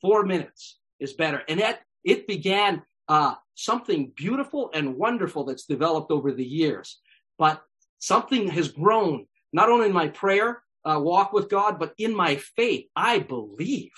Four 0.00 0.24
minutes 0.24 0.78
is 0.98 1.12
better. 1.12 1.42
And 1.48 1.60
that 1.60 1.80
it 2.02 2.26
began 2.26 2.82
uh, 3.08 3.34
something 3.54 4.12
beautiful 4.16 4.70
and 4.74 4.96
wonderful 4.96 5.44
that's 5.44 5.66
developed 5.66 6.10
over 6.10 6.32
the 6.32 6.44
years. 6.44 6.98
But 7.38 7.62
something 7.98 8.48
has 8.48 8.68
grown, 8.68 9.26
not 9.52 9.68
only 9.68 9.86
in 9.86 9.92
my 9.92 10.08
prayer 10.08 10.63
uh, 10.84 11.00
walk 11.00 11.32
with 11.32 11.48
God, 11.48 11.78
but 11.78 11.94
in 11.98 12.14
my 12.14 12.36
faith. 12.36 12.86
I 12.94 13.18
believe 13.18 13.92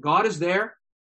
God 0.00 0.26
is 0.26 0.38
there. 0.38 0.76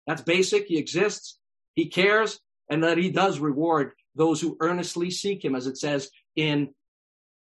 That's 0.07 0.21
basic. 0.21 0.67
He 0.67 0.77
exists. 0.77 1.39
He 1.73 1.87
cares 1.87 2.39
and 2.69 2.83
that 2.83 2.97
he 2.97 3.11
does 3.11 3.39
reward 3.39 3.91
those 4.15 4.39
who 4.39 4.57
earnestly 4.59 5.11
seek 5.11 5.43
him, 5.43 5.55
as 5.55 5.67
it 5.67 5.77
says 5.77 6.09
in 6.35 6.73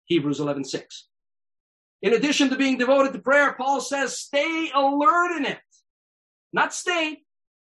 Hebrews 0.06 0.40
11, 0.40 0.66
6. 0.66 1.08
In 2.02 2.14
addition 2.14 2.50
to 2.50 2.56
being 2.56 2.78
devoted 2.78 3.14
to 3.14 3.20
prayer, 3.20 3.54
Paul 3.54 3.80
says, 3.80 4.18
stay 4.18 4.72
alert 4.74 5.38
in 5.38 5.46
it. 5.46 5.60
Not 6.52 6.74
stay, 6.74 7.24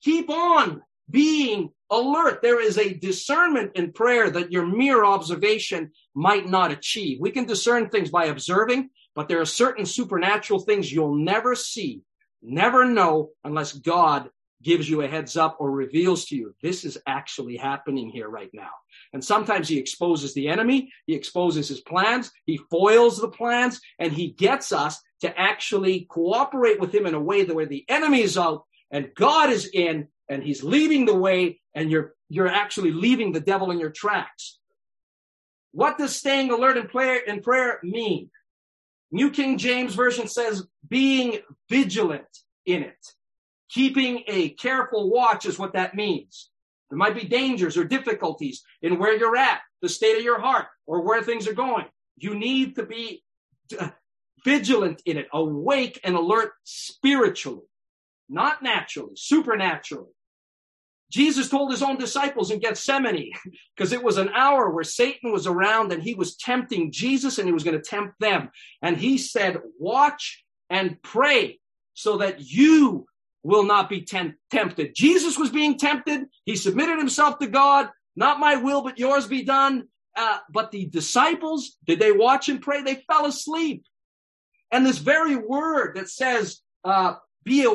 Keep 0.03 0.29
on 0.29 0.81
being 1.09 1.69
alert. 1.89 2.41
There 2.41 2.61
is 2.61 2.77
a 2.77 2.93
discernment 2.93 3.71
in 3.75 3.93
prayer 3.93 4.29
that 4.29 4.51
your 4.51 4.65
mere 4.65 5.05
observation 5.05 5.91
might 6.13 6.47
not 6.47 6.71
achieve. 6.71 7.19
We 7.21 7.31
can 7.31 7.45
discern 7.45 7.89
things 7.89 8.09
by 8.09 8.25
observing, 8.25 8.89
but 9.15 9.27
there 9.27 9.41
are 9.41 9.45
certain 9.45 9.85
supernatural 9.85 10.59
things 10.59 10.91
you'll 10.91 11.15
never 11.15 11.55
see, 11.55 12.01
never 12.41 12.85
know 12.85 13.29
unless 13.43 13.73
God 13.73 14.29
gives 14.63 14.89
you 14.89 15.01
a 15.01 15.07
heads 15.07 15.35
up 15.35 15.57
or 15.59 15.69
reveals 15.69 16.25
to 16.25 16.35
you 16.35 16.55
this 16.61 16.85
is 16.85 16.97
actually 17.05 17.57
happening 17.57 18.09
here 18.09 18.29
right 18.29 18.49
now. 18.53 18.69
And 19.11 19.23
sometimes 19.23 19.67
he 19.67 19.77
exposes 19.77 20.33
the 20.33 20.47
enemy, 20.47 20.91
he 21.05 21.13
exposes 21.13 21.67
his 21.67 21.81
plans, 21.81 22.31
he 22.45 22.57
foils 22.71 23.19
the 23.19 23.27
plans, 23.27 23.81
and 23.99 24.11
he 24.11 24.29
gets 24.29 24.71
us 24.71 25.01
to 25.21 25.39
actually 25.39 26.07
cooperate 26.09 26.79
with 26.79 26.93
him 26.93 27.05
in 27.05 27.13
a 27.13 27.19
way 27.19 27.43
that 27.43 27.55
where 27.55 27.65
the 27.65 27.85
enemy 27.89 28.21
is 28.21 28.37
out 28.37 28.63
and 28.89 29.13
God 29.15 29.49
is 29.49 29.69
in 29.71 30.07
and 30.29 30.41
he's 30.41 30.63
leading 30.63 31.05
the 31.05 31.15
way 31.15 31.59
and 31.75 31.91
you're, 31.91 32.13
you're 32.29 32.47
actually 32.47 32.91
leaving 32.91 33.33
the 33.33 33.41
devil 33.41 33.71
in 33.71 33.79
your 33.79 33.91
tracks. 33.91 34.59
What 35.71 35.97
does 35.97 36.15
staying 36.15 36.51
alert 36.51 36.77
in 36.77 36.87
prayer, 36.87 37.17
in 37.17 37.41
prayer 37.41 37.79
mean? 37.83 38.29
New 39.13 39.31
King 39.31 39.57
James 39.57 39.95
Version 39.95 40.27
says 40.27 40.65
being 40.87 41.39
vigilant 41.69 42.27
in 42.65 42.83
it. 42.83 42.97
Keeping 43.69 44.23
a 44.27 44.49
careful 44.49 45.09
watch 45.09 45.45
is 45.45 45.57
what 45.57 45.73
that 45.73 45.95
means. 45.95 46.49
There 46.89 46.97
might 46.97 47.15
be 47.15 47.25
dangers 47.25 47.77
or 47.77 47.85
difficulties 47.85 48.63
in 48.81 48.99
where 48.99 49.17
you're 49.17 49.37
at, 49.37 49.61
the 49.81 49.89
state 49.89 50.17
of 50.17 50.23
your 50.23 50.39
heart, 50.39 50.67
or 50.85 51.01
where 51.01 51.23
things 51.23 51.47
are 51.47 51.53
going. 51.53 51.85
You 52.17 52.35
need 52.35 52.75
to 52.75 52.85
be 52.85 53.23
uh, 53.79 53.89
vigilant 54.43 55.01
in 55.05 55.17
it, 55.17 55.27
awake 55.31 55.99
and 56.03 56.15
alert 56.15 56.51
spiritually 56.65 57.63
not 58.29 58.63
naturally, 58.63 59.13
supernaturally. 59.15 60.11
Jesus 61.13 61.47
told 61.47 61.69
his 61.69 61.83
own 61.83 61.97
disciples 61.97 62.49
in 62.49 62.57
Gethsemane, 62.57 63.33
because 63.77 63.93
it 63.93 64.03
was 64.03 64.17
an 64.17 64.29
hour 64.29 64.71
where 64.71 64.83
Satan 64.83 65.31
was 65.31 65.45
around 65.45 65.91
and 65.91 66.01
he 66.01 66.15
was 66.15 66.35
tempting 66.35 66.91
Jesus 66.91 67.37
and 67.37 67.47
he 67.47 67.53
was 67.53 67.63
going 67.63 67.79
to 67.79 67.87
tempt 67.87 68.19
them. 68.19 68.49
And 68.81 68.97
he 68.97 69.19
said, 69.19 69.59
watch 69.77 70.43
and 70.71 70.99
pray 71.03 71.59
so 71.93 72.17
that 72.17 72.41
you 72.41 73.05
will 73.43 73.63
not 73.63 73.89
be 73.89 74.01
temp- 74.01 74.37
tempted. 74.49 74.95
Jesus 74.95 75.37
was 75.37 75.51
being 75.51 75.77
tempted. 75.77 76.23
He 76.45 76.55
submitted 76.55 76.97
himself 76.97 77.37
to 77.39 77.47
God. 77.47 77.89
Not 78.15 78.39
my 78.39 78.55
will, 78.55 78.81
but 78.81 78.97
yours 78.97 79.27
be 79.27 79.43
done. 79.43 79.89
Uh, 80.15 80.39
but 80.49 80.71
the 80.71 80.87
disciples, 80.87 81.77
did 81.85 81.99
they 81.99 82.11
watch 82.11 82.49
and 82.49 82.59
pray? 82.59 82.81
They 82.81 83.03
fell 83.07 83.27
asleep. 83.27 83.85
And 84.71 84.83
this 84.83 84.97
very 84.97 85.35
word 85.35 85.95
that 85.97 86.09
says, 86.09 86.61
uh, 86.83 87.15
be 87.43 87.67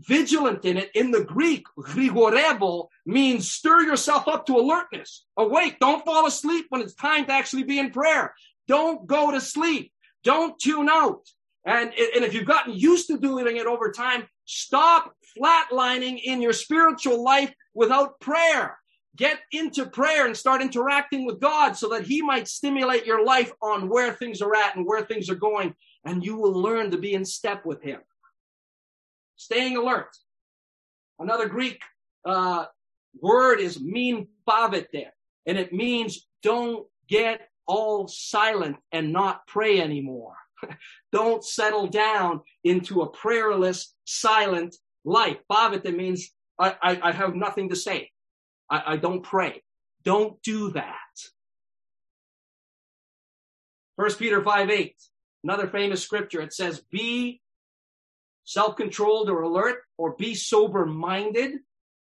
vigilant 0.00 0.64
in 0.64 0.76
it. 0.76 0.90
In 0.94 1.10
the 1.10 1.24
Greek, 1.24 1.64
grigorebo 1.78 2.88
means 3.06 3.50
stir 3.50 3.82
yourself 3.82 4.28
up 4.28 4.46
to 4.46 4.56
alertness. 4.56 5.24
Awake. 5.36 5.78
Don't 5.80 6.04
fall 6.04 6.26
asleep 6.26 6.66
when 6.68 6.82
it's 6.82 6.94
time 6.94 7.26
to 7.26 7.32
actually 7.32 7.64
be 7.64 7.78
in 7.78 7.90
prayer. 7.90 8.34
Don't 8.68 9.06
go 9.06 9.30
to 9.30 9.40
sleep. 9.40 9.92
Don't 10.22 10.58
tune 10.58 10.88
out. 10.88 11.26
And, 11.66 11.92
and 11.94 12.24
if 12.24 12.34
you've 12.34 12.46
gotten 12.46 12.74
used 12.74 13.06
to 13.08 13.18
doing 13.18 13.56
it 13.56 13.66
over 13.66 13.90
time, 13.90 14.24
stop 14.44 15.14
flatlining 15.38 16.20
in 16.22 16.42
your 16.42 16.52
spiritual 16.52 17.22
life 17.22 17.52
without 17.72 18.20
prayer. 18.20 18.78
Get 19.16 19.38
into 19.52 19.86
prayer 19.86 20.26
and 20.26 20.36
start 20.36 20.60
interacting 20.60 21.24
with 21.24 21.40
God 21.40 21.76
so 21.76 21.88
that 21.90 22.04
He 22.04 22.20
might 22.20 22.48
stimulate 22.48 23.06
your 23.06 23.24
life 23.24 23.52
on 23.62 23.88
where 23.88 24.12
things 24.12 24.42
are 24.42 24.54
at 24.54 24.76
and 24.76 24.84
where 24.84 25.02
things 25.02 25.30
are 25.30 25.36
going. 25.36 25.74
And 26.04 26.24
you 26.24 26.36
will 26.36 26.52
learn 26.52 26.90
to 26.90 26.98
be 26.98 27.14
in 27.14 27.24
step 27.24 27.64
with 27.64 27.82
Him 27.82 28.00
staying 29.36 29.76
alert. 29.76 30.10
Another 31.18 31.48
Greek 31.48 31.80
uh, 32.24 32.66
word 33.20 33.60
is 33.60 33.80
mean 33.80 34.28
pavete, 34.48 35.06
and 35.46 35.58
it 35.58 35.72
means 35.72 36.26
don't 36.42 36.86
get 37.08 37.48
all 37.66 38.08
silent 38.08 38.76
and 38.92 39.12
not 39.12 39.46
pray 39.46 39.80
anymore. 39.80 40.34
don't 41.12 41.44
settle 41.44 41.86
down 41.86 42.40
into 42.62 43.02
a 43.02 43.10
prayerless, 43.10 43.94
silent 44.04 44.76
life. 45.04 45.38
Pavete 45.50 45.94
means 45.94 46.30
I, 46.58 46.76
I, 46.82 47.00
I 47.02 47.12
have 47.12 47.34
nothing 47.34 47.70
to 47.70 47.76
say. 47.76 48.10
I, 48.70 48.94
I 48.94 48.96
don't 48.96 49.22
pray. 49.22 49.62
Don't 50.04 50.40
do 50.42 50.70
that. 50.72 50.94
First 53.96 54.18
Peter 54.18 54.42
5 54.42 54.70
8, 54.70 54.94
another 55.44 55.68
famous 55.68 56.02
scripture. 56.02 56.40
It 56.40 56.52
says, 56.52 56.82
Be 56.90 57.40
self-controlled 58.44 59.28
or 59.28 59.42
alert, 59.42 59.78
or 59.98 60.14
be 60.16 60.34
sober-minded, 60.34 61.58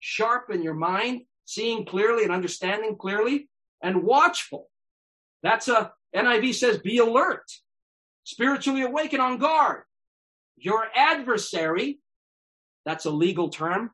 sharp 0.01 0.51
in 0.51 0.63
your 0.63 0.75
mind, 0.75 1.23
seeing 1.45 1.85
clearly 1.85 2.25
and 2.25 2.33
understanding 2.33 2.97
clearly, 2.97 3.49
and 3.83 4.03
watchful. 4.03 4.69
That's 5.43 5.69
a, 5.69 5.93
NIV 6.15 6.55
says 6.55 6.79
be 6.79 6.99
alert, 6.99 7.45
spiritually 8.25 8.83
awake 8.83 9.13
and 9.13 9.23
on 9.23 9.39
guard. 9.39 9.83
Your 10.57 10.87
adversary, 10.95 11.99
that's 12.85 13.05
a 13.05 13.11
legal 13.11 13.49
term. 13.49 13.91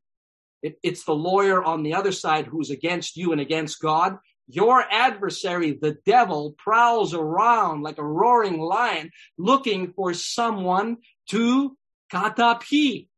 It, 0.63 0.79
it's 0.83 1.05
the 1.05 1.15
lawyer 1.15 1.63
on 1.63 1.83
the 1.83 1.95
other 1.95 2.13
side 2.13 2.47
who's 2.47 2.71
against 2.71 3.17
you 3.17 3.33
and 3.33 3.41
against 3.41 3.81
God. 3.81 4.19
Your 4.47 4.85
adversary, 4.91 5.79
the 5.81 5.97
devil, 6.05 6.55
prowls 6.59 7.15
around 7.15 7.83
like 7.83 7.99
a 7.99 8.05
roaring 8.05 8.59
lion 8.59 9.11
looking 9.39 9.93
for 9.93 10.13
someone 10.13 10.99
to 11.29 11.77
katapi. 12.13 13.09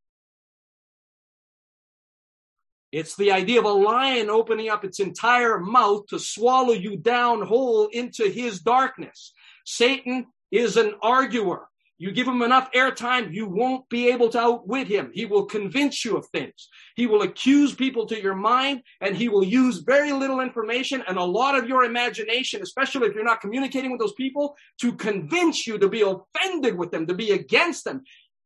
It's 2.92 3.16
the 3.16 3.32
idea 3.32 3.58
of 3.58 3.64
a 3.64 3.70
lion 3.70 4.28
opening 4.28 4.68
up 4.68 4.84
its 4.84 5.00
entire 5.00 5.58
mouth 5.58 6.06
to 6.08 6.18
swallow 6.18 6.74
you 6.74 6.98
down 6.98 7.40
whole 7.40 7.88
into 7.90 8.28
his 8.28 8.60
darkness. 8.60 9.32
Satan 9.64 10.26
is 10.50 10.76
an 10.76 10.94
arguer. 11.02 11.68
You 12.02 12.10
give 12.10 12.26
him 12.26 12.42
enough 12.42 12.68
airtime, 12.72 13.32
you 13.32 13.46
won't 13.46 13.88
be 13.88 14.08
able 14.08 14.28
to 14.30 14.40
outwit 14.40 14.88
him. 14.88 15.12
He 15.14 15.24
will 15.24 15.46
convince 15.46 16.04
you 16.04 16.16
of 16.16 16.26
things. 16.26 16.68
He 16.96 17.06
will 17.06 17.22
accuse 17.22 17.76
people 17.76 18.06
to 18.06 18.20
your 18.20 18.34
mind 18.34 18.82
and 19.00 19.16
he 19.16 19.28
will 19.28 19.44
use 19.44 19.84
very 19.86 20.10
little 20.10 20.40
information 20.40 21.04
and 21.06 21.16
a 21.16 21.22
lot 21.22 21.56
of 21.56 21.68
your 21.68 21.84
imagination, 21.84 22.60
especially 22.60 23.06
if 23.06 23.14
you're 23.14 23.22
not 23.22 23.40
communicating 23.40 23.92
with 23.92 24.00
those 24.00 24.14
people, 24.14 24.56
to 24.80 24.94
convince 24.94 25.64
you 25.64 25.78
to 25.78 25.88
be 25.88 26.02
offended 26.02 26.76
with 26.76 26.90
them, 26.90 27.06
to 27.06 27.14
be 27.14 27.30
against 27.30 27.84
them. 27.84 28.02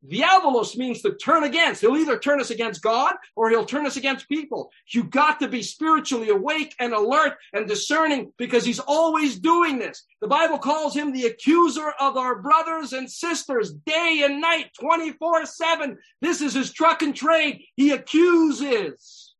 Diabolos 0.08 0.76
means 0.76 1.02
to 1.02 1.14
turn 1.14 1.44
against. 1.44 1.80
He'll 1.80 1.96
either 1.96 2.18
turn 2.18 2.40
us 2.40 2.50
against 2.50 2.82
God 2.82 3.14
or 3.34 3.50
he'll 3.50 3.64
turn 3.64 3.86
us 3.86 3.96
against 3.96 4.28
people. 4.28 4.70
You 4.88 5.04
got 5.04 5.40
to 5.40 5.48
be 5.48 5.62
spiritually 5.62 6.28
awake 6.28 6.74
and 6.78 6.92
alert 6.92 7.34
and 7.52 7.66
discerning 7.66 8.32
because 8.36 8.64
he's 8.64 8.78
always 8.78 9.38
doing 9.38 9.78
this. 9.78 10.04
The 10.20 10.28
Bible 10.28 10.58
calls 10.58 10.94
him 10.94 11.12
the 11.12 11.26
accuser 11.26 11.92
of 12.00 12.16
our 12.16 12.40
brothers 12.40 12.92
and 12.92 13.10
sisters 13.10 13.72
day 13.72 14.22
and 14.24 14.40
night, 14.40 14.70
24 14.80 15.46
7. 15.46 15.98
This 16.20 16.40
is 16.40 16.54
his 16.54 16.72
truck 16.72 17.02
and 17.02 17.14
trade. 17.14 17.62
He 17.76 17.90
accuses. 17.90 19.34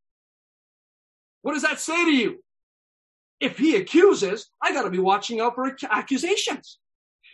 What 1.43 1.53
does 1.53 1.63
that 1.63 1.79
say 1.81 2.05
to 2.05 2.11
you? 2.11 2.43
If 3.39 3.59
he 3.59 3.77
accuses, 3.77 4.51
I 4.63 4.73
got 4.73 4.83
to 4.83 4.91
be 4.91 4.99
watching 4.99 5.41
out 5.41 5.55
for 5.55 5.77
accusations 5.91 6.79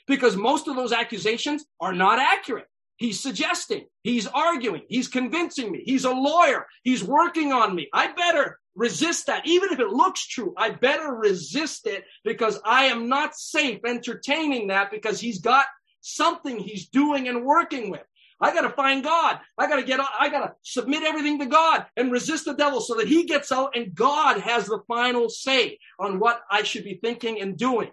because 0.07 0.37
most 0.37 0.68
of 0.68 0.77
those 0.77 0.92
accusations 0.92 1.64
are 1.81 1.92
not 1.92 2.18
accurate. 2.18 2.66
He's 3.03 3.19
suggesting, 3.19 3.87
he's 4.05 4.29
arguing, 4.29 4.83
he's 4.88 5.09
convincing 5.09 5.73
me, 5.73 5.83
he's 5.85 6.05
a 6.05 6.12
lawyer, 6.12 6.69
he's 6.85 7.03
working 7.03 7.53
on 7.53 7.75
me. 7.75 7.88
I 7.93 8.12
better 8.12 8.61
resist 8.77 9.27
that. 9.27 9.45
Even 9.45 9.73
if 9.73 9.81
it 9.81 9.88
looks 9.88 10.25
true, 10.25 10.55
I 10.57 10.71
better 10.71 11.12
resist 11.12 11.88
it 11.88 12.05
because 12.23 12.61
I 12.65 12.85
am 12.85 13.09
not 13.09 13.35
safe 13.35 13.81
entertaining 13.85 14.69
that 14.69 14.93
because 14.93 15.19
he's 15.19 15.41
got 15.41 15.67
something 16.01 16.61
he's 16.61 16.91
doing 16.91 17.27
and 17.27 17.45
working 17.45 17.91
with. 17.91 18.03
I 18.41 18.55
got 18.55 18.61
to 18.61 18.71
find 18.71 19.03
God. 19.03 19.41
I 19.59 19.67
got 19.67 19.81
to 19.81 19.83
get, 19.83 19.99
I 19.99 20.29
got 20.29 20.47
to 20.47 20.55
submit 20.62 21.03
everything 21.03 21.41
to 21.41 21.47
God 21.47 21.87
and 21.97 22.12
resist 22.12 22.45
the 22.45 22.55
devil 22.55 22.81
so 22.81 22.95
that 22.95 23.09
he 23.09 23.25
gets 23.25 23.51
out 23.51 23.75
and 23.75 23.97
God 23.97 24.38
has 24.43 24.67
the 24.67 24.79
final 24.87 25.29
say 25.29 25.81
on 25.99 26.21
what 26.21 26.41
I 26.49 26.62
should 26.62 26.85
be 26.85 27.01
thinking 27.03 27.41
and 27.41 27.59
doing. 27.59 27.91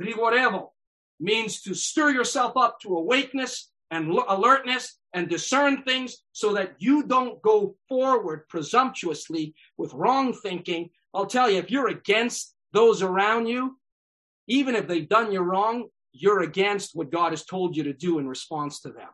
Rivorevo 0.00 0.70
means 1.20 1.60
to 1.62 1.74
stir 1.74 2.12
yourself 2.12 2.54
up 2.56 2.80
to 2.80 2.96
awakeness 2.96 3.69
and 3.90 4.10
alertness 4.28 4.98
and 5.12 5.28
discern 5.28 5.82
things 5.82 6.18
so 6.32 6.52
that 6.54 6.74
you 6.78 7.04
don't 7.04 7.42
go 7.42 7.74
forward 7.88 8.48
presumptuously 8.48 9.54
with 9.76 9.92
wrong 9.92 10.32
thinking. 10.32 10.90
I'll 11.12 11.26
tell 11.26 11.50
you, 11.50 11.58
if 11.58 11.70
you're 11.70 11.88
against 11.88 12.54
those 12.72 13.02
around 13.02 13.46
you, 13.46 13.78
even 14.46 14.74
if 14.74 14.86
they've 14.86 15.08
done 15.08 15.32
you 15.32 15.40
wrong, 15.40 15.88
you're 16.12 16.42
against 16.42 16.94
what 16.94 17.10
God 17.10 17.32
has 17.32 17.44
told 17.44 17.76
you 17.76 17.84
to 17.84 17.92
do 17.92 18.18
in 18.18 18.28
response 18.28 18.80
to 18.80 18.90
them. 18.90 19.08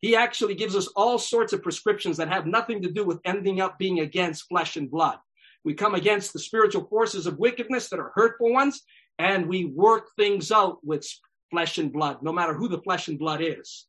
He 0.00 0.14
actually 0.14 0.54
gives 0.54 0.76
us 0.76 0.86
all 0.94 1.18
sorts 1.18 1.52
of 1.52 1.62
prescriptions 1.62 2.18
that 2.18 2.28
have 2.28 2.46
nothing 2.46 2.82
to 2.82 2.90
do 2.90 3.04
with 3.04 3.20
ending 3.24 3.60
up 3.60 3.78
being 3.78 4.00
against 4.00 4.48
flesh 4.48 4.76
and 4.76 4.90
blood. 4.90 5.18
We 5.64 5.74
come 5.74 5.94
against 5.94 6.32
the 6.32 6.38
spiritual 6.38 6.86
forces 6.86 7.26
of 7.26 7.38
wickedness 7.38 7.88
that 7.88 7.98
are 7.98 8.12
hurtful 8.14 8.52
ones, 8.52 8.82
and 9.18 9.48
we 9.48 9.64
work 9.64 10.10
things 10.16 10.52
out 10.52 10.78
with 10.84 11.04
flesh 11.50 11.78
and 11.78 11.92
blood, 11.92 12.22
no 12.22 12.32
matter 12.32 12.54
who 12.54 12.68
the 12.68 12.82
flesh 12.82 13.08
and 13.08 13.18
blood 13.18 13.40
is. 13.42 13.86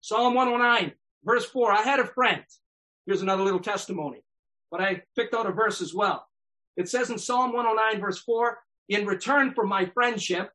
Psalm 0.00 0.34
109, 0.34 0.92
verse 1.24 1.44
4. 1.46 1.72
I 1.72 1.82
had 1.82 2.00
a 2.00 2.06
friend. 2.06 2.42
Here's 3.06 3.22
another 3.22 3.42
little 3.42 3.60
testimony, 3.60 4.22
but 4.70 4.80
I 4.80 5.02
picked 5.16 5.34
out 5.34 5.46
a 5.46 5.52
verse 5.52 5.80
as 5.80 5.94
well. 5.94 6.26
It 6.76 6.88
says 6.88 7.10
in 7.10 7.18
Psalm 7.18 7.52
109, 7.52 8.00
verse 8.00 8.18
4, 8.20 8.58
in 8.88 9.06
return 9.06 9.54
for 9.54 9.66
my 9.66 9.86
friendship, 9.86 10.50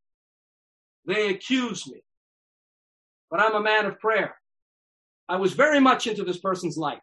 they 1.05 1.29
accuse 1.29 1.87
me. 1.87 2.03
But 3.29 3.39
I'm 3.39 3.55
a 3.55 3.61
man 3.61 3.85
of 3.85 3.99
prayer. 3.99 4.35
I 5.27 5.37
was 5.37 5.53
very 5.53 5.79
much 5.79 6.07
into 6.07 6.23
this 6.23 6.37
person's 6.37 6.77
life. 6.77 6.99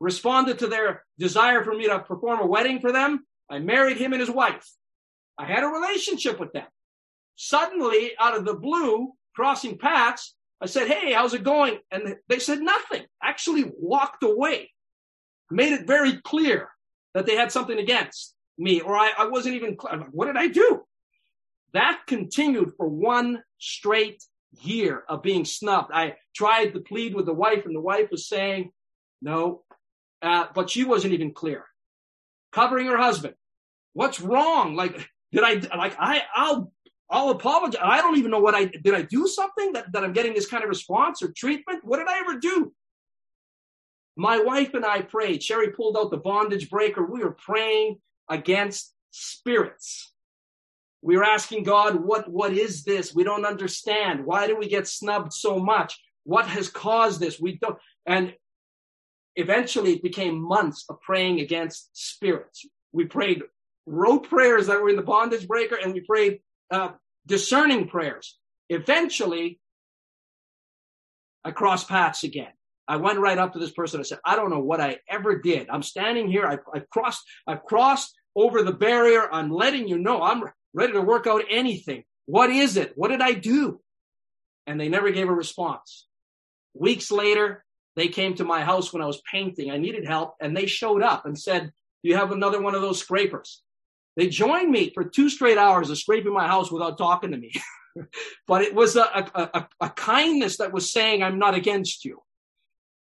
Responded 0.00 0.58
to 0.58 0.66
their 0.66 1.04
desire 1.18 1.64
for 1.64 1.74
me 1.74 1.86
to 1.86 1.98
perform 2.00 2.40
a 2.40 2.46
wedding 2.46 2.80
for 2.80 2.92
them. 2.92 3.26
I 3.50 3.58
married 3.58 3.96
him 3.96 4.12
and 4.12 4.20
his 4.20 4.30
wife. 4.30 4.70
I 5.38 5.46
had 5.46 5.64
a 5.64 5.68
relationship 5.68 6.38
with 6.38 6.52
them. 6.52 6.66
Suddenly, 7.36 8.12
out 8.18 8.36
of 8.36 8.44
the 8.44 8.54
blue, 8.54 9.12
crossing 9.34 9.78
paths, 9.78 10.34
I 10.60 10.66
said, 10.66 10.88
Hey, 10.88 11.12
how's 11.12 11.34
it 11.34 11.44
going? 11.44 11.78
And 11.90 12.16
they 12.28 12.38
said 12.38 12.60
nothing, 12.60 13.04
actually 13.22 13.70
walked 13.76 14.22
away, 14.22 14.70
made 15.50 15.72
it 15.72 15.86
very 15.86 16.20
clear 16.22 16.68
that 17.14 17.26
they 17.26 17.36
had 17.36 17.52
something 17.52 17.78
against 17.78 18.34
me, 18.58 18.80
or 18.80 18.96
I, 18.96 19.12
I 19.18 19.26
wasn't 19.26 19.56
even, 19.56 19.76
what 20.10 20.26
did 20.26 20.36
I 20.36 20.48
do? 20.48 20.82
That 21.72 22.02
continued 22.06 22.72
for 22.76 22.88
one 22.88 23.42
straight 23.58 24.22
year 24.62 25.02
of 25.08 25.22
being 25.22 25.44
snubbed. 25.44 25.90
I 25.92 26.14
tried 26.34 26.74
to 26.74 26.80
plead 26.80 27.14
with 27.14 27.26
the 27.26 27.34
wife, 27.34 27.66
and 27.66 27.74
the 27.74 27.80
wife 27.80 28.10
was 28.10 28.28
saying, 28.28 28.70
no, 29.20 29.62
uh, 30.22 30.46
but 30.54 30.70
she 30.70 30.84
wasn't 30.84 31.14
even 31.14 31.32
clear. 31.34 31.64
Covering 32.52 32.86
her 32.86 32.96
husband. 32.96 33.34
What's 33.92 34.20
wrong? 34.20 34.76
Like, 34.76 35.08
did 35.32 35.42
I, 35.42 35.54
like, 35.76 35.96
I, 35.98 36.22
I'll 36.34 36.72
I'll 37.10 37.30
apologize. 37.30 37.80
I 37.82 38.00
don't 38.00 38.18
even 38.18 38.30
know 38.30 38.40
what 38.40 38.54
I 38.54 38.64
did. 38.66 38.94
I 38.94 39.02
do 39.02 39.26
something 39.26 39.72
that, 39.72 39.92
that 39.92 40.04
I'm 40.04 40.12
getting 40.12 40.34
this 40.34 40.46
kind 40.46 40.62
of 40.62 40.68
response 40.68 41.22
or 41.22 41.32
treatment. 41.32 41.84
What 41.84 41.98
did 41.98 42.08
I 42.08 42.20
ever 42.20 42.38
do? 42.38 42.72
My 44.16 44.40
wife 44.40 44.74
and 44.74 44.84
I 44.84 45.02
prayed. 45.02 45.42
Sherry 45.42 45.70
pulled 45.70 45.96
out 45.96 46.10
the 46.10 46.16
bondage 46.16 46.70
breaker. 46.70 47.04
We 47.04 47.22
were 47.22 47.32
praying 47.32 47.98
against 48.28 48.94
spirits. 49.10 50.12
We 51.02 51.16
were 51.16 51.24
asking 51.24 51.64
God, 51.64 51.96
what, 51.96 52.30
what 52.30 52.54
is 52.54 52.84
this? 52.84 53.14
We 53.14 53.24
don't 53.24 53.44
understand. 53.44 54.24
Why 54.24 54.46
do 54.46 54.56
we 54.56 54.68
get 54.68 54.88
snubbed 54.88 55.34
so 55.34 55.58
much? 55.58 56.00
What 56.24 56.46
has 56.46 56.68
caused 56.68 57.20
this? 57.20 57.38
We 57.38 57.58
don't, 57.58 57.76
and 58.06 58.34
eventually 59.36 59.92
it 59.94 60.02
became 60.02 60.40
months 60.40 60.86
of 60.88 61.00
praying 61.02 61.40
against 61.40 61.90
spirits. 61.92 62.64
We 62.92 63.04
prayed 63.04 63.42
rote 63.84 64.28
prayers 64.28 64.68
that 64.68 64.80
were 64.80 64.88
in 64.88 64.96
the 64.96 65.02
bondage 65.02 65.46
breaker 65.46 65.76
and 65.76 65.92
we 65.92 66.00
prayed 66.00 66.40
uh, 66.70 66.90
discerning 67.26 67.88
prayers. 67.88 68.38
Eventually, 68.68 69.60
I 71.44 71.50
crossed 71.50 71.88
paths 71.88 72.24
again. 72.24 72.52
I 72.86 72.96
went 72.96 73.18
right 73.18 73.38
up 73.38 73.52
to 73.52 73.58
this 73.58 73.72
person. 73.72 74.00
I 74.00 74.02
said, 74.02 74.20
I 74.24 74.36
don't 74.36 74.50
know 74.50 74.60
what 74.60 74.80
I 74.80 74.98
ever 75.08 75.38
did. 75.38 75.68
I'm 75.70 75.82
standing 75.82 76.28
here. 76.28 76.46
I, 76.46 76.58
I've 76.74 76.88
crossed, 76.90 77.22
I've 77.46 77.64
crossed 77.64 78.14
over 78.36 78.62
the 78.62 78.72
barrier. 78.72 79.28
I'm 79.30 79.50
letting 79.50 79.88
you 79.88 79.98
know 79.98 80.22
I'm 80.22 80.44
ready 80.74 80.92
to 80.92 81.00
work 81.00 81.26
out 81.26 81.44
anything. 81.50 82.04
What 82.26 82.50
is 82.50 82.76
it? 82.76 82.92
What 82.96 83.08
did 83.08 83.20
I 83.20 83.32
do? 83.32 83.80
And 84.66 84.80
they 84.80 84.88
never 84.88 85.10
gave 85.10 85.28
a 85.28 85.34
response. 85.34 86.06
Weeks 86.74 87.10
later, 87.10 87.64
they 87.96 88.08
came 88.08 88.34
to 88.34 88.44
my 88.44 88.62
house 88.62 88.92
when 88.92 89.02
I 89.02 89.06
was 89.06 89.22
painting. 89.30 89.70
I 89.70 89.78
needed 89.78 90.06
help 90.06 90.34
and 90.40 90.56
they 90.56 90.66
showed 90.66 91.02
up 91.02 91.26
and 91.26 91.38
said, 91.38 91.72
do 92.02 92.10
you 92.10 92.16
have 92.16 92.32
another 92.32 92.60
one 92.60 92.74
of 92.74 92.82
those 92.82 92.98
scrapers? 92.98 93.62
They 94.16 94.28
joined 94.28 94.70
me 94.70 94.90
for 94.94 95.04
two 95.04 95.28
straight 95.28 95.58
hours 95.58 95.90
of 95.90 95.98
scraping 95.98 96.32
my 96.32 96.46
house 96.46 96.70
without 96.70 96.98
talking 96.98 97.32
to 97.32 97.36
me. 97.36 97.52
but 98.46 98.62
it 98.62 98.74
was 98.74 98.96
a, 98.96 99.30
a, 99.34 99.66
a, 99.80 99.90
kindness 99.90 100.58
that 100.58 100.72
was 100.72 100.92
saying, 100.92 101.22
I'm 101.22 101.38
not 101.38 101.54
against 101.54 102.04
you. 102.04 102.22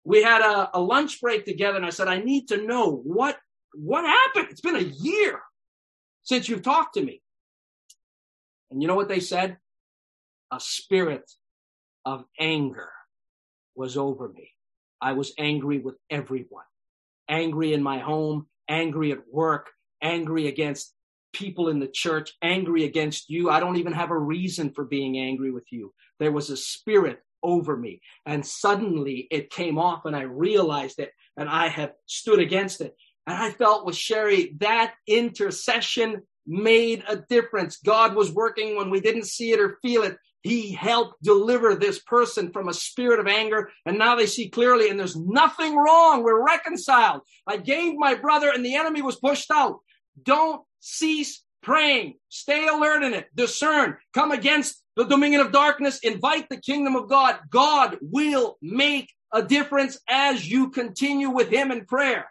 We 0.03 0.23
had 0.23 0.41
a, 0.41 0.69
a 0.73 0.79
lunch 0.79 1.19
break 1.19 1.45
together 1.45 1.77
and 1.77 1.86
I 1.86 1.89
said, 1.89 2.08
I 2.08 2.19
need 2.19 2.47
to 2.49 2.65
know 2.65 2.91
what, 2.91 3.38
what 3.73 4.05
happened? 4.05 4.47
It's 4.51 4.62
been 4.62 4.75
a 4.75 4.79
year 4.79 5.41
since 6.23 6.47
you've 6.47 6.62
talked 6.62 6.95
to 6.95 7.03
me. 7.03 7.21
And 8.71 8.81
you 8.81 8.88
know 8.88 8.95
what 8.95 9.10
they 9.10 9.19
said? 9.19 9.58
A 10.51 10.60
spirit 10.60 11.29
of 12.05 12.23
anger 12.39 12.89
was 13.75 13.97
over 13.97 14.29
me. 14.29 14.51
I 15.01 15.13
was 15.13 15.34
angry 15.38 15.79
with 15.79 15.95
everyone, 16.10 16.65
angry 17.27 17.73
in 17.73 17.84
my 17.84 17.99
home, 17.99 18.47
angry 18.69 19.12
at 19.12 19.27
work, 19.31 19.69
angry 20.01 20.47
against 20.47 20.93
people 21.34 21.69
in 21.69 21.79
the 21.79 21.88
church, 21.88 22.34
angry 22.41 22.86
against 22.86 23.29
you. 23.29 23.49
I 23.49 23.60
don't 23.60 23.77
even 23.77 23.93
have 23.93 24.12
a 24.12 24.17
reason 24.17 24.71
for 24.71 24.86
being 24.86 25.17
angry 25.17 25.51
with 25.51 25.65
you. 25.71 25.93
There 26.19 26.31
was 26.31 26.49
a 26.49 26.58
spirit 26.58 27.19
over 27.43 27.75
me. 27.77 28.01
And 28.25 28.45
suddenly 28.45 29.27
it 29.29 29.49
came 29.49 29.77
off 29.77 30.05
and 30.05 30.15
I 30.15 30.21
realized 30.21 30.99
it 30.99 31.12
and 31.38 31.49
I 31.49 31.67
have 31.67 31.93
stood 32.05 32.39
against 32.39 32.81
it. 32.81 32.95
And 33.27 33.38
I 33.38 33.51
felt 33.51 33.86
with 33.86 33.95
Sherry, 33.95 34.55
that 34.60 34.93
intercession 35.08 36.21
made 36.47 37.03
a 37.08 37.17
difference. 37.17 37.77
God 37.77 38.15
was 38.15 38.31
working 38.31 38.77
when 38.77 38.89
we 38.89 38.99
didn't 38.99 39.25
see 39.25 39.51
it 39.51 39.60
or 39.60 39.77
feel 39.81 40.03
it. 40.03 40.17
He 40.45 40.71
helped 40.71 41.23
deliver 41.23 41.73
this 41.73 41.97
person 41.97 42.51
from 42.51 42.67
a 42.67 42.73
spirit 42.73 43.19
of 43.19 43.25
anger. 43.25 43.71
And 43.84 43.97
now 43.97 44.15
they 44.15 44.27
see 44.27 44.47
clearly 44.47 44.91
and 44.91 44.99
there's 44.99 45.15
nothing 45.15 45.75
wrong. 45.75 46.21
We're 46.21 46.45
reconciled. 46.45 47.21
I 47.47 47.58
gained 47.58 47.97
my 47.97 48.13
brother 48.13 48.51
and 48.53 48.63
the 48.63 48.75
enemy 48.75 49.01
was 49.01 49.15
pushed 49.15 49.49
out. 49.49 49.79
Don't 50.21 50.62
cease 50.81 51.43
praying. 51.63 52.19
Stay 52.29 52.67
alert 52.67 53.01
in 53.01 53.15
it. 53.15 53.25
Discern. 53.34 53.97
Come 54.13 54.31
against 54.31 54.84
the 54.95 55.05
dominion 55.05 55.41
of 55.41 55.51
darkness. 55.51 55.97
Invite 56.03 56.47
the 56.49 56.62
kingdom 56.62 56.95
of 56.95 57.10
God. 57.10 57.39
God 57.49 57.97
will 57.99 58.60
make 58.62 59.12
a 59.34 59.41
difference 59.41 59.97
as 60.08 60.47
you 60.47 60.69
continue 60.69 61.31
with 61.31 61.49
him 61.49 61.71
in 61.71 61.86
prayer. 61.86 62.29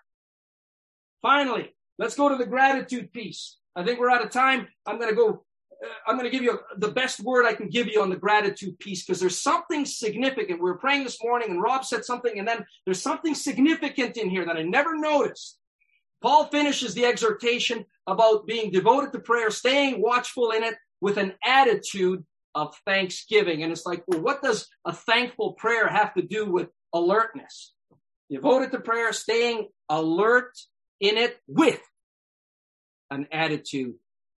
Finally, 1.20 1.74
let's 1.98 2.14
go 2.14 2.29
to 2.29 2.37
the 2.37 2.46
gratitude 2.46 3.12
piece. 3.12 3.57
I 3.74 3.83
think 3.83 3.98
we're 3.98 4.11
out 4.11 4.24
of 4.24 4.31
time. 4.31 4.68
I'm 4.87 4.98
going 4.98 5.11
to 5.11 5.16
go 5.16 5.43
Uh, 5.85 5.88
I'm 6.07 6.16
going 6.16 6.31
to 6.31 6.37
give 6.37 6.42
you 6.42 6.59
the 6.77 6.90
best 6.90 7.20
word 7.20 7.47
I 7.47 7.55
can 7.55 7.68
give 7.68 7.88
you 7.88 8.01
on 8.03 8.11
the 8.11 8.16
gratitude 8.16 8.79
piece 8.79 9.05
because 9.05 9.20
there's 9.20 9.40
something 9.40 9.85
significant. 9.85 10.61
We 10.61 10.70
were 10.70 10.79
praying 10.79 11.05
this 11.05 11.23
morning 11.23 11.51
and 11.51 11.62
Rob 11.62 11.85
said 11.85 12.05
something, 12.05 12.38
and 12.38 12.47
then 12.47 12.64
there's 12.85 13.03
something 13.03 13.35
significant 13.35 14.16
in 14.16 14.31
here 14.31 14.44
that 14.47 14.57
I 14.57 14.62
never 14.62 14.97
noticed. 14.97 15.59
Paul 16.23 16.47
finishes 16.47 16.94
the 16.94 17.05
exhortation 17.05 17.85
about 18.07 18.47
being 18.47 18.70
devoted 18.70 19.12
to 19.12 19.18
prayer, 19.18 19.51
staying 19.51 20.01
watchful 20.01 20.53
in 20.53 20.62
it 20.62 20.75
with 21.01 21.18
an 21.18 21.35
attitude 21.44 22.25
of 22.55 22.75
thanksgiving. 22.87 23.62
And 23.62 23.73
it's 23.73 23.85
like, 23.85 24.05
well, 24.07 24.20
what 24.20 24.42
does 24.42 24.68
a 24.85 24.92
thankful 24.92 25.53
prayer 25.53 25.87
have 25.88 26.14
to 26.14 26.23
do 26.23 26.51
with 26.51 26.68
alertness? 26.94 27.75
Devoted 28.31 28.73
to 28.73 28.81
prayer, 28.81 29.12
staying 29.12 29.68
alert 29.90 30.57
in 31.01 31.18
it 31.18 31.38
with 31.47 31.81
an 33.11 33.27
attitude 33.31 33.94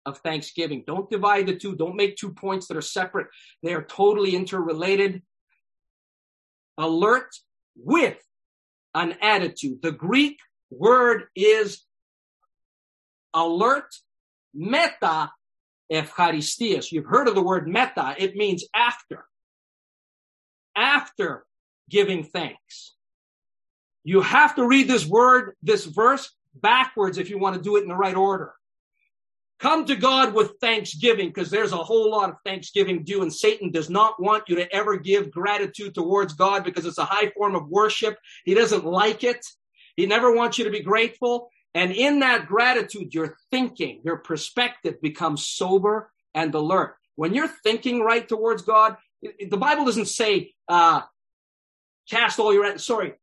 of 0.06 0.18
thanksgiving. 0.18 0.84
Don't 0.86 1.10
divide 1.10 1.46
the 1.46 1.56
two. 1.56 1.76
Don't 1.76 1.96
make 1.96 2.16
two 2.16 2.32
points 2.32 2.68
that 2.68 2.76
are 2.76 2.82
separate. 2.82 3.26
They 3.62 3.74
are 3.74 3.84
totally 3.84 4.34
interrelated. 4.34 5.22
Alert 6.78 7.34
with 7.76 8.18
an 8.94 9.16
attitude. 9.20 9.82
The 9.82 9.92
Greek 9.92 10.38
word 10.70 11.24
is 11.34 11.82
alert 13.34 13.94
meta 14.54 15.30
Eucharistias. 15.92 16.90
You've 16.90 17.06
heard 17.06 17.28
of 17.28 17.34
the 17.34 17.42
word 17.42 17.68
meta. 17.68 18.14
It 18.18 18.36
means 18.36 18.64
after. 18.74 19.24
After 20.74 21.44
giving 21.88 22.24
thanks. 22.24 22.94
You 24.04 24.20
have 24.20 24.56
to 24.56 24.66
read 24.66 24.88
this 24.88 25.06
word, 25.06 25.54
this 25.62 25.84
verse 25.84 26.32
backwards 26.54 27.18
if 27.18 27.28
you 27.30 27.38
want 27.38 27.56
to 27.56 27.62
do 27.62 27.76
it 27.76 27.82
in 27.82 27.88
the 27.88 27.96
right 27.96 28.14
order. 28.14 28.52
Come 29.58 29.86
to 29.86 29.96
God 29.96 30.34
with 30.34 30.52
thanksgiving 30.60 31.28
because 31.28 31.50
there's 31.50 31.72
a 31.72 31.78
whole 31.78 32.10
lot 32.10 32.28
of 32.28 32.36
thanksgiving 32.44 33.04
due 33.04 33.22
and 33.22 33.32
Satan 33.32 33.70
does 33.70 33.88
not 33.88 34.20
want 34.20 34.44
you 34.48 34.56
to 34.56 34.74
ever 34.74 34.98
give 34.98 35.30
gratitude 35.30 35.94
towards 35.94 36.34
God 36.34 36.62
because 36.62 36.84
it's 36.84 36.98
a 36.98 37.06
high 37.06 37.30
form 37.30 37.54
of 37.54 37.68
worship. 37.68 38.18
He 38.44 38.52
doesn't 38.54 38.84
like 38.84 39.24
it. 39.24 39.44
He 39.96 40.04
never 40.04 40.34
wants 40.34 40.58
you 40.58 40.64
to 40.64 40.70
be 40.70 40.82
grateful. 40.82 41.48
And 41.74 41.90
in 41.90 42.20
that 42.20 42.46
gratitude, 42.46 43.14
your 43.14 43.36
thinking, 43.50 44.02
your 44.04 44.18
perspective 44.18 45.00
becomes 45.00 45.46
sober 45.46 46.12
and 46.34 46.54
alert. 46.54 46.96
When 47.14 47.32
you're 47.32 47.48
thinking 47.48 48.00
right 48.00 48.28
towards 48.28 48.62
God, 48.62 48.96
the 49.22 49.56
Bible 49.56 49.86
doesn't 49.86 50.08
say, 50.08 50.54
uh, 50.68 51.02
cast 52.10 52.38
all 52.38 52.52
your, 52.52 52.76
sorry, 52.76 53.14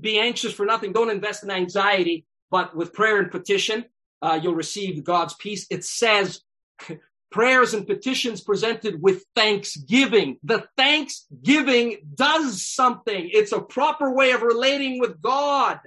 be 0.00 0.18
anxious 0.18 0.52
for 0.52 0.66
nothing. 0.66 0.92
Don't 0.92 1.10
invest 1.10 1.44
in 1.44 1.50
anxiety, 1.50 2.26
but 2.50 2.76
with 2.76 2.92
prayer 2.92 3.20
and 3.20 3.30
petition, 3.30 3.84
uh, 4.22 4.38
you'll 4.42 4.54
receive 4.54 5.02
God's 5.04 5.34
peace. 5.34 5.66
It 5.70 5.84
says 5.84 6.40
prayers 7.30 7.74
and 7.74 7.86
petitions 7.86 8.40
presented 8.40 9.00
with 9.00 9.24
thanksgiving. 9.34 10.38
The 10.42 10.66
thanksgiving 10.76 11.98
does 12.14 12.62
something. 12.62 13.30
It's 13.32 13.52
a 13.52 13.60
proper 13.60 14.12
way 14.12 14.32
of 14.32 14.42
relating 14.42 14.98
with 14.98 15.20
God. 15.20 15.78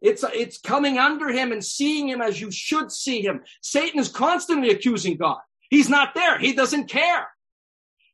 It's, 0.00 0.24
it's 0.34 0.58
coming 0.58 0.98
under 0.98 1.30
him 1.30 1.50
and 1.50 1.64
seeing 1.64 2.08
him 2.08 2.20
as 2.20 2.40
you 2.40 2.50
should 2.50 2.92
see 2.92 3.22
him. 3.22 3.40
Satan 3.62 3.98
is 3.98 4.08
constantly 4.08 4.70
accusing 4.70 5.16
God. 5.16 5.38
He's 5.70 5.88
not 5.88 6.14
there. 6.14 6.38
He 6.38 6.52
doesn't 6.52 6.88
care. 6.88 7.28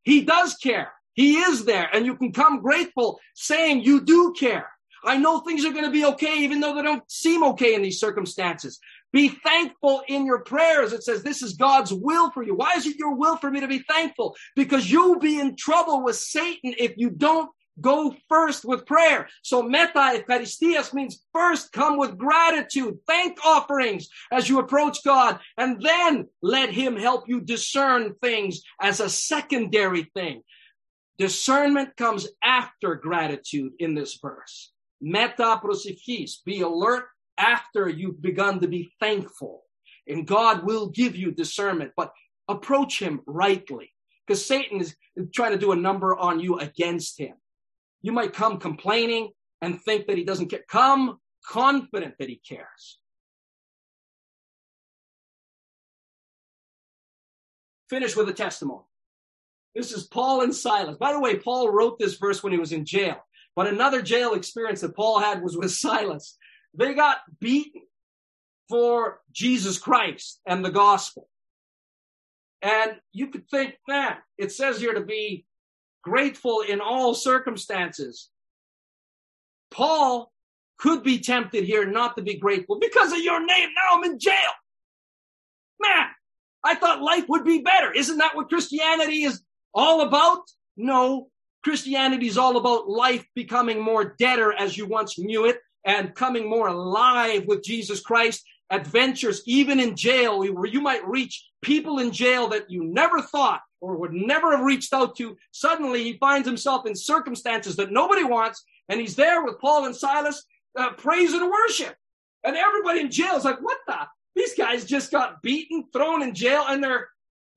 He 0.03 0.23
does 0.23 0.55
care. 0.55 0.93
He 1.15 1.39
is 1.39 1.65
there 1.65 1.91
and 1.93 2.07
you 2.07 2.17
can 2.17 2.33
come 2.33 2.63
grateful 2.63 3.21
saying 3.35 3.83
you 3.83 4.03
do 4.03 4.35
care. 4.39 4.71
I 5.05 5.17
know 5.17 5.41
things 5.41 5.65
are 5.65 5.73
going 5.73 5.85
to 5.85 5.91
be 5.91 6.05
okay, 6.05 6.39
even 6.41 6.61
though 6.61 6.75
they 6.75 6.83
don't 6.83 7.11
seem 7.11 7.43
okay 7.45 7.75
in 7.75 7.83
these 7.83 8.01
circumstances. 8.01 8.79
Be 9.13 9.29
thankful 9.29 10.03
in 10.09 10.27
your 10.27 10.41
prayers. 10.41 10.93
It 10.93 11.03
says 11.03 11.23
this 11.23 11.43
is 11.43 11.55
God's 11.55 11.93
will 11.93 12.31
for 12.31 12.43
you. 12.43 12.55
Why 12.55 12.75
is 12.77 12.87
it 12.87 12.97
your 12.97 13.15
will 13.15 13.37
for 13.37 13.51
me 13.51 13.61
to 13.61 13.69
be 13.69 13.81
thankful? 13.81 14.37
Because 14.55 14.91
you'll 14.91 15.19
be 15.19 15.41
in 15.41 15.57
trouble 15.57 16.05
with 16.05 16.17
Satan 16.17 16.75
if 16.79 16.95
you 16.97 17.11
don't 17.11 17.51
go 17.81 18.15
first 18.29 18.65
with 18.65 18.87
prayer. 18.87 19.29
So 19.43 19.63
meta 19.63 19.93
Eucharistias 19.95 20.93
means 20.93 21.25
first 21.33 21.73
come 21.73 21.97
with 21.97 22.19
gratitude, 22.19 22.99
thank 23.07 23.45
offerings 23.45 24.09
as 24.31 24.49
you 24.49 24.59
approach 24.59 24.99
God, 25.05 25.41
and 25.57 25.81
then 25.81 26.29
let 26.43 26.71
him 26.71 26.97
help 26.97 27.29
you 27.29 27.41
discern 27.41 28.15
things 28.23 28.63
as 28.81 29.01
a 29.01 29.09
secondary 29.09 30.05
thing. 30.15 30.43
Discernment 31.19 31.97
comes 31.97 32.29
after 32.43 32.95
gratitude 32.95 33.73
in 33.79 33.95
this 33.95 34.19
verse. 34.21 34.73
Meta 35.01 35.61
prosifis, 35.63 36.45
be 36.45 36.61
alert 36.61 37.05
after 37.39 37.89
you've 37.89 38.21
begun 38.21 38.61
to 38.61 38.69
be 38.69 38.93
thankful. 39.01 39.63
And 40.07 40.27
God 40.27 40.65
will 40.65 40.89
give 40.89 41.17
you 41.17 41.33
discernment, 41.33 41.93
but 41.97 42.13
approach 42.49 43.01
him 43.01 43.21
rightly 43.27 43.93
because 44.27 44.45
Satan 44.45 44.81
is 44.81 44.97
trying 45.35 45.53
to 45.53 45.59
do 45.59 45.73
a 45.73 45.77
number 45.77 46.17
on 46.17 46.41
you 46.41 46.59
against 46.59 47.19
him. 47.19 47.35
You 48.03 48.13
might 48.13 48.33
come 48.33 48.59
complaining 48.59 49.31
and 49.61 49.81
think 49.81 50.07
that 50.07 50.17
he 50.17 50.25
doesn't 50.25 50.49
care. 50.49 50.65
Come 50.69 51.19
confident 51.45 52.15
that 52.19 52.29
he 52.29 52.37
cares. 52.37 52.99
Finish 57.89 58.15
with 58.15 58.29
a 58.29 58.33
testimony. 58.33 58.85
This 59.75 59.93
is 59.93 60.05
Paul 60.05 60.43
and 60.43 60.55
Silas. 60.55 60.97
By 60.97 61.13
the 61.13 61.21
way, 61.21 61.37
Paul 61.37 61.71
wrote 61.71 61.99
this 61.99 62.15
verse 62.15 62.43
when 62.43 62.53
he 62.53 62.59
was 62.59 62.73
in 62.73 62.85
jail, 62.85 63.17
but 63.57 63.67
another 63.67 64.03
jail 64.03 64.35
experience 64.35 64.81
that 64.81 64.97
Paul 64.97 65.21
had 65.21 65.43
was 65.43 65.57
with 65.57 65.71
Silas. 65.73 66.37
They 66.75 66.95
got 66.95 67.19
beaten 67.41 67.83
for 68.69 69.21
Jesus 69.33 69.79
Christ 69.79 70.41
and 70.47 70.65
the 70.65 70.71
gospel. 70.71 71.29
And 72.63 72.97
you 73.13 73.29
could 73.29 73.49
think, 73.49 73.75
man, 73.89 74.17
it 74.39 74.53
says 74.53 74.81
here 74.81 74.95
to 74.95 75.01
be 75.01 75.45
grateful 76.03 76.61
in 76.61 76.81
all 76.81 77.15
circumstances. 77.15 78.29
Paul 79.71 80.33
could 80.79 81.03
be 81.03 81.19
tempted 81.19 81.65
here 81.65 81.87
not 81.87 82.17
to 82.17 82.23
be 82.23 82.39
grateful 82.39 82.79
because 82.79 83.13
of 83.13 83.19
your 83.19 83.45
name. 83.45 83.69
Now 83.71 83.99
I'm 83.99 84.05
in 84.05 84.19
jail. 84.19 84.35
Man, 85.81 86.07
I 86.65 86.75
thought 86.75 87.03
life 87.03 87.25
would 87.29 87.45
be 87.45 87.61
better. 87.61 87.93
Isn't 87.93 88.19
that 88.19 88.37
what 88.37 88.49
Christianity 88.49 89.25
is 89.25 89.43
all 89.75 90.03
about? 90.03 90.43
No, 90.77 91.29
Christianity 91.63 92.27
is 92.27 92.39
all 92.39 92.57
about 92.57 92.89
life 92.89 93.27
becoming 93.35 93.81
more 93.81 94.15
deader 94.19 94.53
as 94.53 94.77
you 94.77 94.87
once 94.87 95.19
knew 95.19 95.45
it 95.47 95.59
and 95.85 96.15
coming 96.15 96.49
more 96.49 96.69
alive 96.69 97.45
with 97.47 97.63
Jesus 97.63 98.01
Christ. 98.01 98.45
Adventures, 98.71 99.43
even 99.47 99.81
in 99.81 99.97
jail, 99.97 100.39
where 100.39 100.67
you 100.67 100.81
might 100.81 101.07
reach 101.07 101.45
people 101.61 101.99
in 101.99 102.13
jail 102.13 102.49
that 102.49 102.71
you 102.71 102.85
never 102.85 103.21
thought 103.21 103.61
or 103.81 103.97
would 103.97 104.13
never 104.13 104.57
have 104.57 104.65
reached 104.65 104.93
out 104.93 105.17
to. 105.17 105.37
Suddenly 105.51 106.05
he 106.05 106.19
finds 106.19 106.47
himself 106.47 106.87
in 106.87 106.95
circumstances 106.95 107.77
that 107.77 107.91
nobody 107.91 108.25
wants. 108.25 108.63
And 108.89 109.01
he's 109.01 109.17
there 109.17 109.45
with 109.45 109.61
Paul 109.61 109.87
and 109.87 109.97
Silas, 109.97 110.45
uh, 110.77 110.93
praise 110.93 111.33
and 111.33 111.51
worship. 111.51 111.97
And 112.45 112.57
everybody 112.57 113.01
in 113.01 113.11
jail 113.11 113.37
is 113.37 113.45
like, 113.45 113.61
what 113.61 113.79
the? 113.87 113.97
These 114.37 114.55
guys 114.55 114.85
just 114.85 115.11
got 115.11 115.43
beaten, 115.43 115.85
thrown 115.93 116.23
in 116.23 116.35
jail, 116.35 116.65
and 116.69 116.83
they're 116.83 117.09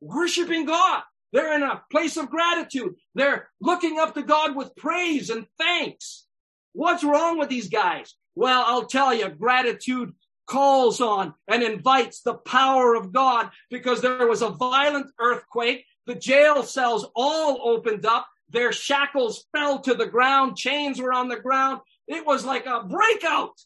worshiping 0.02 0.66
God. 0.66 1.04
They're 1.34 1.56
in 1.56 1.63
a 1.63 1.82
place 1.91 2.15
of 2.15 2.30
gratitude. 2.30 2.96
They're 3.15 3.50
looking 3.60 4.00
up 4.00 4.13
to 4.13 4.22
God 4.22 4.56
with 4.56 4.76
praise 4.76 5.32
and 5.32 5.48
thanks. 5.58 6.26
What's 6.74 7.04
wrong 7.04 7.39
with 7.39 7.50
these 7.50 7.69
guys? 7.69 8.13
Well, 8.36 8.63
I'll 8.65 8.86
tell 8.86 9.13
you, 9.13 9.30
gratitude 9.30 10.13
calls 10.46 11.02
on 11.02 11.34
and 11.48 11.63
invites 11.63 12.22
the 12.22 12.36
power 12.36 12.96
of 12.96 13.12
God 13.12 13.50
because 13.72 14.02
there 14.02 14.28
was 14.28 14.43
a 14.43 14.50
violent 14.50 15.12
earthquake. 15.19 15.86
The 16.06 16.15
jail 16.15 16.62
cells 16.62 17.08
all 17.15 17.60
opened 17.67 18.06
up. 18.06 18.28
Their 18.50 18.72
shackles 18.72 19.46
fell 19.56 19.80
to 19.80 19.96
the 19.96 20.06
ground. 20.06 20.56
Chains 20.56 21.02
were 21.02 21.14
on 21.14 21.30
the 21.30 21.39
ground. 21.39 21.82
It 22.07 22.26
was 22.28 22.45
like 22.45 22.68
a 22.68 22.84
breakout. 22.84 23.60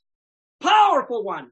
Powerful 0.62 1.24
one. 1.24 1.52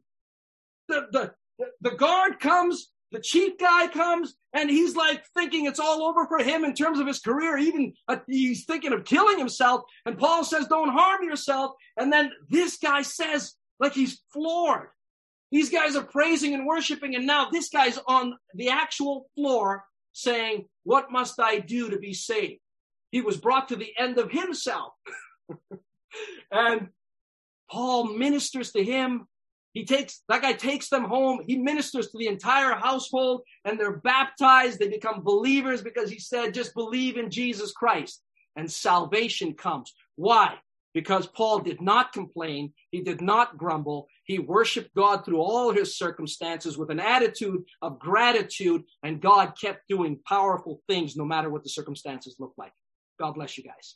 The, 0.87 1.07
the, 1.11 1.67
the 1.81 1.91
guard 1.91 2.39
comes 2.39 2.89
the 3.15 3.21
chief 3.21 3.57
guy 3.57 3.87
comes 3.87 4.35
and 4.55 4.69
he's 4.69 4.95
like 4.95 5.25
thinking 5.35 5.65
it's 5.65 5.81
all 5.81 6.01
over 6.03 6.25
for 6.27 6.39
him 6.39 6.63
in 6.63 6.73
terms 6.73 6.99
of 6.99 7.07
his 7.07 7.19
career. 7.19 7.57
Even 7.57 7.93
uh, 8.07 8.17
he's 8.25 8.63
thinking 8.63 8.93
of 8.93 9.03
killing 9.03 9.37
himself. 9.37 9.81
And 10.05 10.17
Paul 10.17 10.45
says, 10.45 10.67
don't 10.67 10.89
harm 10.89 11.23
yourself. 11.25 11.73
And 11.97 12.11
then 12.11 12.31
this 12.49 12.77
guy 12.77 13.01
says, 13.01 13.53
like 13.81 13.93
he's 13.93 14.21
floored. 14.31 14.87
These 15.51 15.69
guys 15.69 15.97
are 15.97 16.03
praising 16.03 16.53
and 16.53 16.65
worshiping. 16.65 17.15
And 17.15 17.27
now 17.27 17.49
this 17.49 17.67
guy's 17.67 17.99
on 18.07 18.37
the 18.53 18.69
actual 18.69 19.29
floor 19.35 19.83
saying, 20.13 20.67
what 20.83 21.11
must 21.11 21.37
I 21.37 21.59
do 21.59 21.89
to 21.89 21.99
be 21.99 22.13
saved? 22.13 22.61
He 23.11 23.19
was 23.19 23.35
brought 23.35 23.67
to 23.69 23.75
the 23.75 23.91
end 23.99 24.17
of 24.17 24.31
himself. 24.31 24.93
and 26.51 26.87
Paul 27.69 28.05
ministers 28.17 28.71
to 28.71 28.81
him. 28.81 29.27
He 29.75 29.83
takes, 29.83 30.23
that 30.29 30.41
guy 30.41 30.53
takes 30.53 30.87
them 30.87 31.03
home. 31.03 31.41
He 31.45 31.57
ministers 31.57 32.09
to 32.09 32.17
the 32.17 32.27
entire 32.27 32.75
household 32.75 33.41
and 33.65 33.77
they're 33.77 33.97
baptized. 33.97 34.79
They 34.79 34.87
become 34.87 35.21
believers 35.21 35.83
because 35.83 36.09
he 36.09 36.17
said, 36.17 36.53
just 36.53 36.73
believe 36.73 37.17
in 37.17 37.29
Jesus 37.29 37.73
Christ 37.73 38.23
and 38.55 38.71
salvation 38.71 39.53
comes. 39.53 39.93
Why? 40.15 40.55
Because 40.93 41.27
Paul 41.27 41.59
did 41.59 41.81
not 41.81 42.13
complain. 42.13 42.71
He 42.91 43.01
did 43.01 43.19
not 43.19 43.57
grumble. 43.57 44.07
He 44.23 44.39
worshiped 44.39 44.95
God 44.95 45.25
through 45.25 45.41
all 45.41 45.73
his 45.73 45.97
circumstances 45.97 46.77
with 46.77 46.89
an 46.89 47.01
attitude 47.01 47.65
of 47.81 47.99
gratitude 47.99 48.85
and 49.03 49.21
God 49.21 49.55
kept 49.59 49.89
doing 49.89 50.19
powerful 50.25 50.81
things 50.87 51.17
no 51.17 51.25
matter 51.25 51.49
what 51.49 51.63
the 51.63 51.69
circumstances 51.69 52.37
looked 52.39 52.57
like. 52.57 52.71
God 53.19 53.33
bless 53.33 53.57
you 53.57 53.65
guys. 53.65 53.95